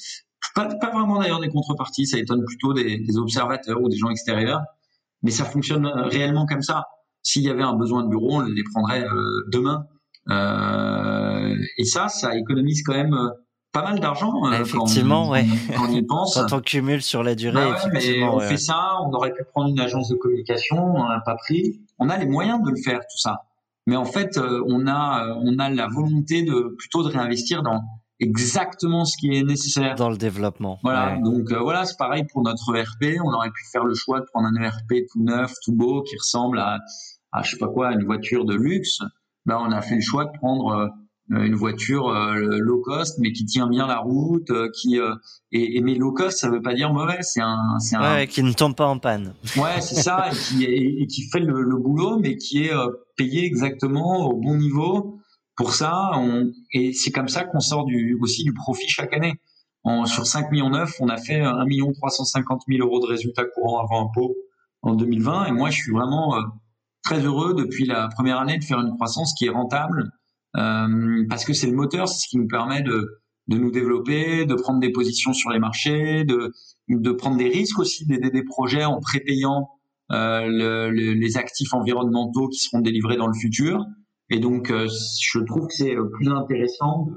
pas, 0.54 0.74
pas 0.76 0.90
vraiment 0.90 1.20
d'ailleurs 1.20 1.40
des 1.40 1.48
contreparties, 1.48 2.06
ça 2.06 2.18
étonne 2.18 2.44
plutôt 2.44 2.72
des, 2.72 2.98
des, 2.98 3.18
observateurs 3.18 3.80
ou 3.82 3.88
des 3.88 3.96
gens 3.96 4.10
extérieurs, 4.10 4.62
mais 5.22 5.30
ça 5.30 5.44
fonctionne 5.44 5.86
réellement 5.86 6.46
comme 6.46 6.62
ça. 6.62 6.84
S'il 7.22 7.42
y 7.42 7.50
avait 7.50 7.62
un 7.62 7.74
besoin 7.74 8.04
de 8.04 8.08
bureau, 8.08 8.36
on 8.36 8.40
les 8.40 8.64
prendrait 8.72 9.04
euh, 9.04 9.48
demain. 9.50 9.86
Euh, 10.30 11.56
et 11.78 11.84
ça, 11.84 12.08
ça 12.08 12.36
économise 12.36 12.82
quand 12.82 12.94
même 12.94 13.14
euh, 13.14 13.30
pas 13.74 13.82
mal 13.82 14.00
d'argent. 14.00 14.46
Euh, 14.46 14.62
effectivement, 14.62 15.26
quand 15.26 15.32
ouais. 15.32 15.44
Quand 15.76 15.88
on 15.88 15.92
y 15.92 16.02
pense. 16.02 16.34
quand 16.34 16.56
on 16.56 16.60
cumule 16.60 17.02
sur 17.02 17.22
la 17.22 17.34
durée, 17.34 17.54
bah 17.54 17.70
ouais, 17.84 17.90
mais 17.92 18.22
on 18.22 18.38
fait 18.38 18.56
ça. 18.56 18.96
On 19.02 19.12
aurait 19.12 19.32
pu 19.32 19.42
prendre 19.44 19.68
une 19.68 19.80
agence 19.80 20.08
de 20.08 20.14
communication, 20.14 20.78
on 20.78 20.98
n'en 20.98 21.10
a 21.10 21.20
pas 21.20 21.34
pris. 21.34 21.80
On 21.98 22.08
a 22.08 22.16
les 22.16 22.26
moyens 22.26 22.62
de 22.62 22.70
le 22.70 22.76
faire, 22.76 23.00
tout 23.00 23.18
ça. 23.18 23.42
Mais 23.86 23.96
en 23.96 24.04
fait, 24.04 24.38
euh, 24.38 24.62
on 24.66 24.86
a, 24.86 25.26
euh, 25.26 25.34
on 25.42 25.58
a 25.58 25.68
la 25.68 25.88
volonté 25.88 26.42
de 26.42 26.74
plutôt 26.78 27.02
de 27.02 27.08
réinvestir 27.08 27.62
dans 27.62 27.82
exactement 28.20 29.04
ce 29.04 29.16
qui 29.16 29.36
est 29.36 29.42
nécessaire 29.42 29.94
dans 29.96 30.10
le 30.10 30.16
développement. 30.16 30.78
Voilà, 30.82 31.16
donc 31.18 31.50
euh, 31.50 31.60
voilà, 31.60 31.84
c'est 31.84 31.96
pareil 31.96 32.24
pour 32.32 32.42
notre 32.42 32.74
ERP. 32.74 33.18
On 33.24 33.32
aurait 33.32 33.50
pu 33.50 33.64
faire 33.72 33.84
le 33.84 33.94
choix 33.94 34.20
de 34.20 34.26
prendre 34.32 34.48
un 34.48 34.62
ERP 34.62 35.06
tout 35.10 35.22
neuf, 35.22 35.52
tout 35.64 35.74
beau, 35.74 36.02
qui 36.02 36.16
ressemble 36.16 36.58
à, 36.58 36.78
à 37.32 37.42
je 37.42 37.52
sais 37.52 37.58
pas 37.58 37.68
quoi, 37.68 37.92
une 37.92 38.04
voiture 38.04 38.44
de 38.44 38.54
luxe. 38.54 38.98
Là, 39.46 39.60
on 39.60 39.70
a 39.72 39.82
fait 39.82 39.96
le 39.96 40.00
choix 40.00 40.24
de 40.24 40.30
prendre 40.38 40.90
une 41.30 41.54
voiture 41.54 42.10
low 42.10 42.80
cost, 42.80 43.18
mais 43.18 43.32
qui 43.32 43.44
tient 43.44 43.66
bien 43.66 43.86
la 43.86 43.98
route, 43.98 44.50
qui 44.72 44.96
et, 45.52 45.76
et, 45.76 45.80
mais 45.82 45.94
low 45.94 46.12
cost, 46.12 46.38
ça 46.38 46.48
veut 46.48 46.62
pas 46.62 46.74
dire 46.74 46.92
mauvais, 46.92 47.18
c'est 47.20 47.42
un, 47.42 47.78
c'est 47.78 47.96
un 47.96 48.14
ouais, 48.14 48.26
qui 48.26 48.42
ne 48.42 48.52
tombe 48.52 48.74
pas 48.74 48.86
en 48.86 48.98
panne. 48.98 49.34
Ouais, 49.56 49.80
c'est 49.80 49.96
ça, 49.96 50.30
et 50.30 50.34
qui, 50.34 50.64
et, 50.64 51.06
qui 51.06 51.28
fait 51.30 51.40
le, 51.40 51.62
le, 51.62 51.76
boulot, 51.76 52.18
mais 52.18 52.36
qui 52.36 52.64
est 52.64 52.72
payé 53.16 53.44
exactement 53.44 54.26
au 54.26 54.36
bon 54.36 54.56
niveau. 54.56 55.18
Pour 55.56 55.72
ça, 55.72 56.10
on, 56.14 56.50
et 56.72 56.92
c'est 56.92 57.10
comme 57.10 57.28
ça 57.28 57.44
qu'on 57.44 57.60
sort 57.60 57.84
du, 57.84 58.18
aussi 58.20 58.44
du 58.44 58.52
profit 58.52 58.88
chaque 58.88 59.14
année. 59.14 59.34
En, 59.84 60.06
sur 60.06 60.26
5 60.26 60.50
millions 60.50 60.70
9, 60.70 60.94
on 61.00 61.08
a 61.08 61.16
fait 61.16 61.40
1 61.40 61.64
million 61.66 61.92
350 61.92 62.62
000 62.68 62.86
euros 62.86 63.00
de 63.00 63.06
résultats 63.06 63.44
courants 63.44 63.84
avant 63.84 64.08
impôt 64.08 64.34
en 64.82 64.94
2020. 64.94 65.46
Et 65.46 65.52
moi, 65.52 65.70
je 65.70 65.76
suis 65.76 65.92
vraiment 65.92 66.36
euh, 66.36 66.40
très 67.02 67.20
heureux 67.20 67.54
depuis 67.54 67.84
la 67.84 68.08
première 68.08 68.40
année 68.40 68.58
de 68.58 68.64
faire 68.64 68.80
une 68.80 68.94
croissance 68.94 69.34
qui 69.34 69.46
est 69.46 69.50
rentable 69.50 70.10
euh, 70.56 71.24
parce 71.28 71.44
que 71.44 71.52
c'est 71.52 71.66
le 71.66 71.74
moteur, 71.74 72.08
c'est 72.08 72.20
ce 72.20 72.28
qui 72.28 72.38
nous 72.38 72.46
permet 72.46 72.82
de, 72.82 73.20
de 73.48 73.58
nous 73.58 73.70
développer, 73.70 74.46
de 74.46 74.54
prendre 74.54 74.80
des 74.80 74.90
positions 74.90 75.32
sur 75.32 75.50
les 75.50 75.58
marchés, 75.58 76.24
de, 76.24 76.52
de 76.88 77.12
prendre 77.12 77.36
des 77.36 77.48
risques 77.48 77.78
aussi, 77.78 78.06
d'aider 78.06 78.30
des 78.30 78.44
projets 78.44 78.84
en 78.84 79.00
prépayant 79.00 79.68
euh, 80.12 80.46
le, 80.46 80.90
le, 80.90 81.12
les 81.14 81.36
actifs 81.36 81.72
environnementaux 81.72 82.48
qui 82.48 82.60
seront 82.60 82.80
délivrés 82.80 83.16
dans 83.16 83.26
le 83.26 83.34
futur. 83.34 83.84
Et 84.30 84.38
donc, 84.40 84.70
euh, 84.70 84.88
je 85.20 85.38
trouve 85.40 85.66
que 85.68 85.74
c'est 85.74 85.94
plus 86.12 86.28
intéressant 86.30 87.08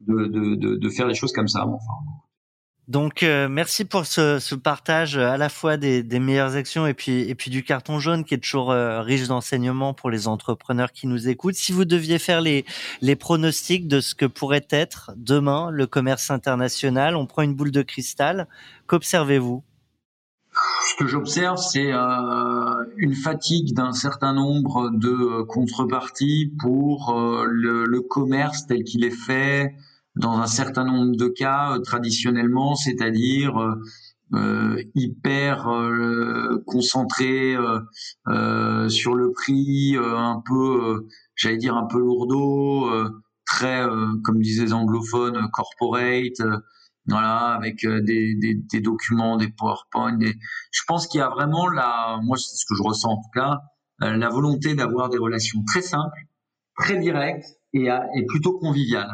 de, 0.00 0.88
faire 0.90 1.08
des 1.08 1.14
choses 1.14 1.32
comme 1.32 1.48
ça. 1.48 1.66
Enfin, 1.66 1.94
donc 2.88 3.22
euh, 3.22 3.50
merci 3.50 3.84
pour 3.84 4.06
ce, 4.06 4.54
partage 4.54 5.18
à 5.18 5.36
la 5.36 5.50
fois 5.50 5.76
des, 5.76 6.02
meilleures 6.18 6.56
actions 6.56 6.86
et 6.86 6.94
puis 6.94 7.28
et 7.28 7.34
puis 7.34 7.50
du 7.50 7.62
carton 7.62 7.98
jaune 7.98 8.24
qui 8.24 8.32
est 8.32 8.38
toujours 8.38 8.70
euh, 8.70 9.02
riche 9.02 9.28
d'enseignements 9.28 9.92
pour 9.92 10.08
les 10.08 10.26
entrepreneurs 10.26 10.92
qui 10.92 11.06
nous 11.06 11.28
écoutent. 11.28 11.54
Si 11.54 11.70
vous 11.70 11.84
deviez 11.84 12.18
faire 12.18 12.40
les 12.40 12.64
pronostics 13.16 13.88
de 13.88 14.00
ce 14.00 14.14
que 14.14 14.24
pourrait 14.24 14.66
être 14.70 15.10
demain 15.16 15.70
le 15.70 15.86
commerce 15.86 16.30
international, 16.30 17.14
on 17.14 17.26
prend 17.26 17.42
une 17.42 17.54
boule 17.54 17.72
de 17.72 17.82
cristal. 17.82 18.48
Qu'observez-vous? 18.86 19.62
Que 20.98 21.06
j'observe, 21.06 21.58
c'est 21.58 21.92
euh, 21.92 22.84
une 22.96 23.14
fatigue 23.14 23.72
d'un 23.72 23.92
certain 23.92 24.32
nombre 24.32 24.90
de 24.90 25.42
contreparties 25.42 26.52
pour 26.58 27.10
euh, 27.10 27.46
le, 27.48 27.84
le, 27.84 28.00
commerce 28.00 28.66
tel 28.66 28.82
qu'il 28.82 29.04
est 29.04 29.16
fait 29.16 29.76
dans 30.16 30.38
un 30.38 30.48
certain 30.48 30.84
nombre 30.84 31.16
de 31.16 31.28
cas 31.28 31.74
euh, 31.74 31.78
traditionnellement, 31.78 32.74
c'est-à-dire 32.74 33.56
euh, 34.34 34.82
hyper 34.96 35.70
concentré 36.66 37.56
sur 38.88 39.14
le 39.14 39.32
prix, 39.32 39.96
un 39.96 40.42
peu, 40.44 41.06
j'allais 41.34 41.56
dire 41.56 41.76
un 41.76 41.86
peu 41.86 41.98
lourdeau, 41.98 42.90
très, 43.46 43.86
comme 44.24 44.42
disaient 44.42 44.66
les 44.66 44.72
anglophones, 44.74 45.48
corporate 45.50 46.42
voilà, 47.08 47.54
avec 47.54 47.84
euh, 47.84 48.00
des, 48.02 48.34
des, 48.34 48.54
des, 48.54 48.80
documents, 48.80 49.36
des 49.36 49.48
PowerPoint. 49.48 50.16
Des... 50.16 50.34
Je 50.72 50.82
pense 50.86 51.06
qu'il 51.06 51.20
y 51.20 51.22
a 51.22 51.30
vraiment 51.30 51.66
la, 51.68 52.18
moi 52.22 52.36
c'est 52.36 52.56
ce 52.56 52.64
que 52.68 52.74
je 52.74 52.82
ressens 52.82 53.10
en 53.10 53.16
tout 53.16 53.30
cas, 53.34 53.60
euh, 54.02 54.16
la 54.16 54.28
volonté 54.28 54.74
d'avoir 54.74 55.08
des 55.08 55.18
relations 55.18 55.62
très 55.66 55.80
simples, 55.80 56.26
très 56.76 56.98
directes 56.98 57.46
et, 57.72 57.86
et 57.86 58.26
plutôt 58.26 58.58
conviviales. 58.58 59.12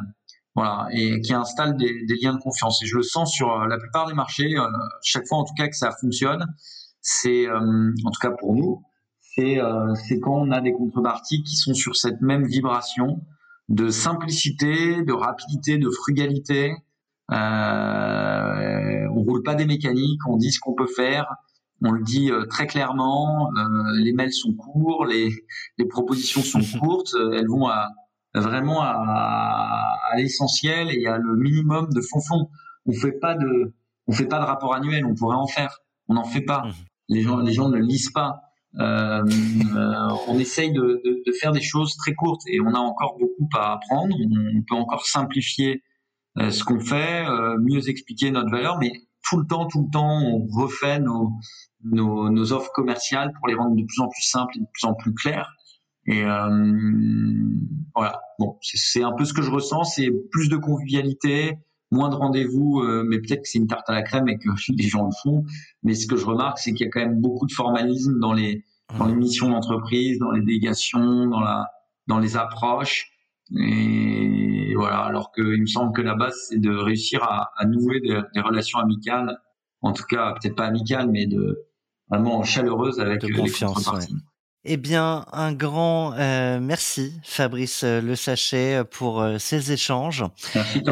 Voilà, 0.56 0.86
et 0.92 1.20
qui 1.20 1.34
installe 1.34 1.76
des, 1.76 2.04
des, 2.06 2.14
liens 2.22 2.32
de 2.32 2.38
confiance. 2.38 2.80
Et 2.84 2.86
je 2.86 2.96
le 2.96 3.02
sens 3.02 3.32
sur 3.32 3.50
euh, 3.50 3.66
la 3.66 3.76
plupart 3.76 4.06
des 4.06 4.14
marchés, 4.14 4.54
chaque 5.02 5.26
fois 5.26 5.38
en 5.38 5.44
tout 5.44 5.54
cas 5.54 5.66
que 5.66 5.74
ça 5.74 5.90
fonctionne, 6.00 6.46
c'est, 7.00 7.50
en 7.50 8.10
tout 8.12 8.20
cas 8.20 8.30
pour 8.30 8.54
nous, 8.54 8.82
c'est 9.20 9.58
c'est 10.06 10.20
quand 10.20 10.32
on 10.32 10.52
a 10.52 10.60
des 10.60 10.72
contreparties 10.72 11.42
qui 11.42 11.56
sont 11.56 11.74
sur 11.74 11.96
cette 11.96 12.20
même 12.20 12.46
vibration 12.46 13.20
de 13.68 13.88
simplicité, 13.88 15.02
de 15.02 15.12
rapidité, 15.12 15.76
de 15.76 15.90
frugalité, 15.90 16.72
euh, 17.32 19.06
on 19.14 19.22
roule 19.22 19.42
pas 19.42 19.54
des 19.54 19.66
mécaniques, 19.66 20.20
on 20.28 20.36
dit 20.36 20.52
ce 20.52 20.60
qu'on 20.60 20.74
peut 20.74 20.86
faire. 20.86 21.26
on 21.82 21.92
le 21.92 22.02
dit 22.02 22.30
très 22.50 22.66
clairement, 22.66 23.50
les 23.94 24.12
mails 24.12 24.32
sont 24.32 24.54
courts, 24.54 25.06
les, 25.06 25.30
les 25.78 25.86
propositions 25.86 26.42
sont 26.42 26.60
courtes, 26.80 27.14
elles 27.32 27.48
vont 27.48 27.66
à, 27.66 27.88
vraiment 28.34 28.82
à, 28.82 29.98
à 30.10 30.16
l'essentiel 30.16 30.88
et 30.90 31.06
à 31.06 31.18
le 31.18 31.36
minimum 31.36 31.88
de 31.92 32.00
fond 32.00 32.20
fond. 32.20 32.48
On 32.86 32.92
fait 32.92 33.12
pas 33.12 33.34
de 33.34 33.74
on 34.06 34.12
fait 34.12 34.26
pas 34.26 34.38
de 34.38 34.44
rapport 34.44 34.74
annuel, 34.74 35.06
on 35.06 35.14
pourrait 35.14 35.36
en 35.36 35.46
faire, 35.46 35.78
on 36.08 36.14
n'en 36.14 36.24
fait 36.24 36.42
pas. 36.42 36.66
Mmh. 36.66 36.72
Les 37.08 37.22
gens 37.22 37.38
les 37.38 37.52
gens 37.52 37.68
ne 37.68 37.78
lisent 37.78 38.10
pas. 38.10 38.40
Euh, 38.80 39.22
euh, 39.22 40.16
on 40.26 40.38
essaye 40.38 40.72
de, 40.72 41.00
de, 41.04 41.22
de, 41.24 41.32
faire 41.32 41.52
des 41.52 41.60
choses 41.60 41.94
très 41.96 42.12
courtes 42.12 42.42
et 42.48 42.60
on 42.60 42.74
a 42.74 42.78
encore 42.78 43.16
beaucoup 43.18 43.48
à 43.54 43.74
apprendre. 43.74 44.16
On 44.18 44.62
peut 44.62 44.74
encore 44.74 45.06
simplifier 45.06 45.74
euh, 45.74 45.78
ce 46.36 46.64
qu'on 46.64 46.80
fait, 46.80 47.24
euh, 47.26 47.58
mieux 47.60 47.88
expliquer 47.88 48.30
notre 48.30 48.50
valeur, 48.50 48.78
mais 48.78 48.92
tout 49.22 49.38
le 49.38 49.46
temps, 49.46 49.66
tout 49.66 49.84
le 49.84 49.90
temps, 49.90 50.20
on 50.20 50.46
refait 50.46 50.98
nos, 50.98 51.32
nos, 51.84 52.28
nos 52.30 52.52
offres 52.52 52.70
commerciales 52.72 53.32
pour 53.38 53.48
les 53.48 53.54
rendre 53.54 53.76
de 53.76 53.84
plus 53.84 54.00
en 54.00 54.08
plus 54.08 54.22
simples 54.22 54.56
et 54.56 54.60
de 54.60 54.66
plus 54.72 54.86
en 54.86 54.94
plus 54.94 55.14
claires. 55.14 55.50
Et 56.06 56.22
euh, 56.22 56.74
voilà, 57.94 58.20
bon, 58.38 58.58
c'est 58.60 59.02
un 59.02 59.12
peu 59.12 59.24
ce 59.24 59.32
que 59.32 59.42
je 59.42 59.50
ressens, 59.50 59.84
c'est 59.84 60.10
plus 60.30 60.48
de 60.48 60.56
convivialité, 60.56 61.54
moins 61.90 62.10
de 62.10 62.14
rendez-vous, 62.14 62.80
euh, 62.80 63.04
mais 63.08 63.18
peut-être 63.18 63.42
que 63.42 63.48
c'est 63.48 63.58
une 63.58 63.68
tarte 63.68 63.88
à 63.88 63.94
la 63.94 64.02
crème 64.02 64.28
et 64.28 64.36
que 64.36 64.48
des 64.72 64.84
gens 64.84 65.06
le 65.06 65.12
font. 65.22 65.44
Mais 65.82 65.94
ce 65.94 66.06
que 66.06 66.16
je 66.16 66.26
remarque, 66.26 66.58
c'est 66.58 66.72
qu'il 66.72 66.84
y 66.84 66.88
a 66.88 66.90
quand 66.90 67.00
même 67.00 67.20
beaucoup 67.20 67.46
de 67.46 67.52
formalisme 67.52 68.18
dans 68.20 68.32
les 68.32 68.64
dans 68.98 69.06
les 69.06 69.14
missions 69.14 69.48
d'entreprise, 69.48 70.18
dans 70.18 70.30
les 70.30 70.42
délégations, 70.42 71.26
dans 71.26 71.40
la 71.40 71.68
dans 72.06 72.18
les 72.18 72.36
approches. 72.36 73.10
Et 73.56 74.63
voilà, 74.74 75.00
alors 75.00 75.32
qu'il 75.32 75.60
me 75.60 75.66
semble 75.66 75.92
que 75.92 76.02
la 76.02 76.14
base, 76.14 76.34
c'est 76.48 76.58
de 76.58 76.74
réussir 76.74 77.22
à, 77.22 77.52
à 77.56 77.66
nouer 77.66 78.00
des, 78.00 78.20
des, 78.34 78.40
relations 78.40 78.78
amicales, 78.78 79.38
en 79.80 79.92
tout 79.92 80.04
cas 80.04 80.32
peut-être 80.32 80.56
pas 80.56 80.66
amicales, 80.66 81.10
mais 81.10 81.26
de 81.26 81.66
vraiment 82.08 82.42
chaleureuses 82.42 83.00
avec 83.00 83.20
de 83.22 83.34
confiance, 83.34 83.90
les 84.08 84.16
eh 84.66 84.78
bien, 84.78 85.26
un 85.32 85.52
grand 85.52 86.14
euh, 86.14 86.58
merci, 86.58 87.12
Fabrice 87.22 87.84
euh, 87.84 88.00
Le 88.00 88.16
Sachet, 88.16 88.82
pour 88.90 89.20
euh, 89.20 89.36
ces 89.38 89.72
échanges. 89.72 90.24
Merci, 90.54 90.82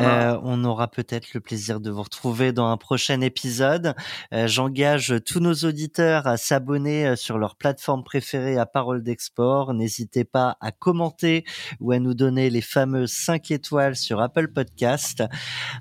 on 0.42 0.62
aura 0.64 0.88
peut-être 0.88 1.32
le 1.32 1.40
plaisir 1.40 1.80
de 1.80 1.90
vous 1.90 2.02
retrouver 2.02 2.52
dans 2.52 2.66
un 2.66 2.76
prochain 2.76 3.22
épisode. 3.22 3.94
J'engage 4.30 5.14
tous 5.24 5.40
nos 5.40 5.54
auditeurs 5.54 6.26
à 6.26 6.36
s'abonner 6.36 7.16
sur 7.16 7.38
leur 7.38 7.56
plateforme 7.56 8.04
préférée 8.04 8.58
à 8.58 8.66
Parole 8.66 9.02
d'Export. 9.02 9.72
N'hésitez 9.72 10.24
pas 10.24 10.56
à 10.60 10.70
commenter 10.70 11.44
ou 11.80 11.92
à 11.92 11.98
nous 11.98 12.14
donner 12.14 12.50
les 12.50 12.60
fameuses 12.60 13.12
5 13.12 13.50
étoiles 13.52 13.96
sur 13.96 14.20
Apple 14.20 14.48
Podcast. 14.48 15.22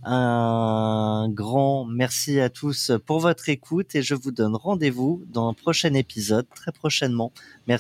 Un 0.04 1.28
grand 1.30 1.86
merci 1.86 2.40
à 2.40 2.50
tous 2.50 2.92
pour 3.06 3.20
votre 3.20 3.50
écoute 3.50 3.96
et 3.96 4.02
je 4.02 4.16
vous 4.16 4.32
donne 4.32 4.56
rendez-vous 4.56 5.24
dans 5.28 5.50
un 5.50 5.54
prochain 5.54 5.94
épisode 5.94 6.48
très 6.56 6.72
prochainement. 6.72 7.34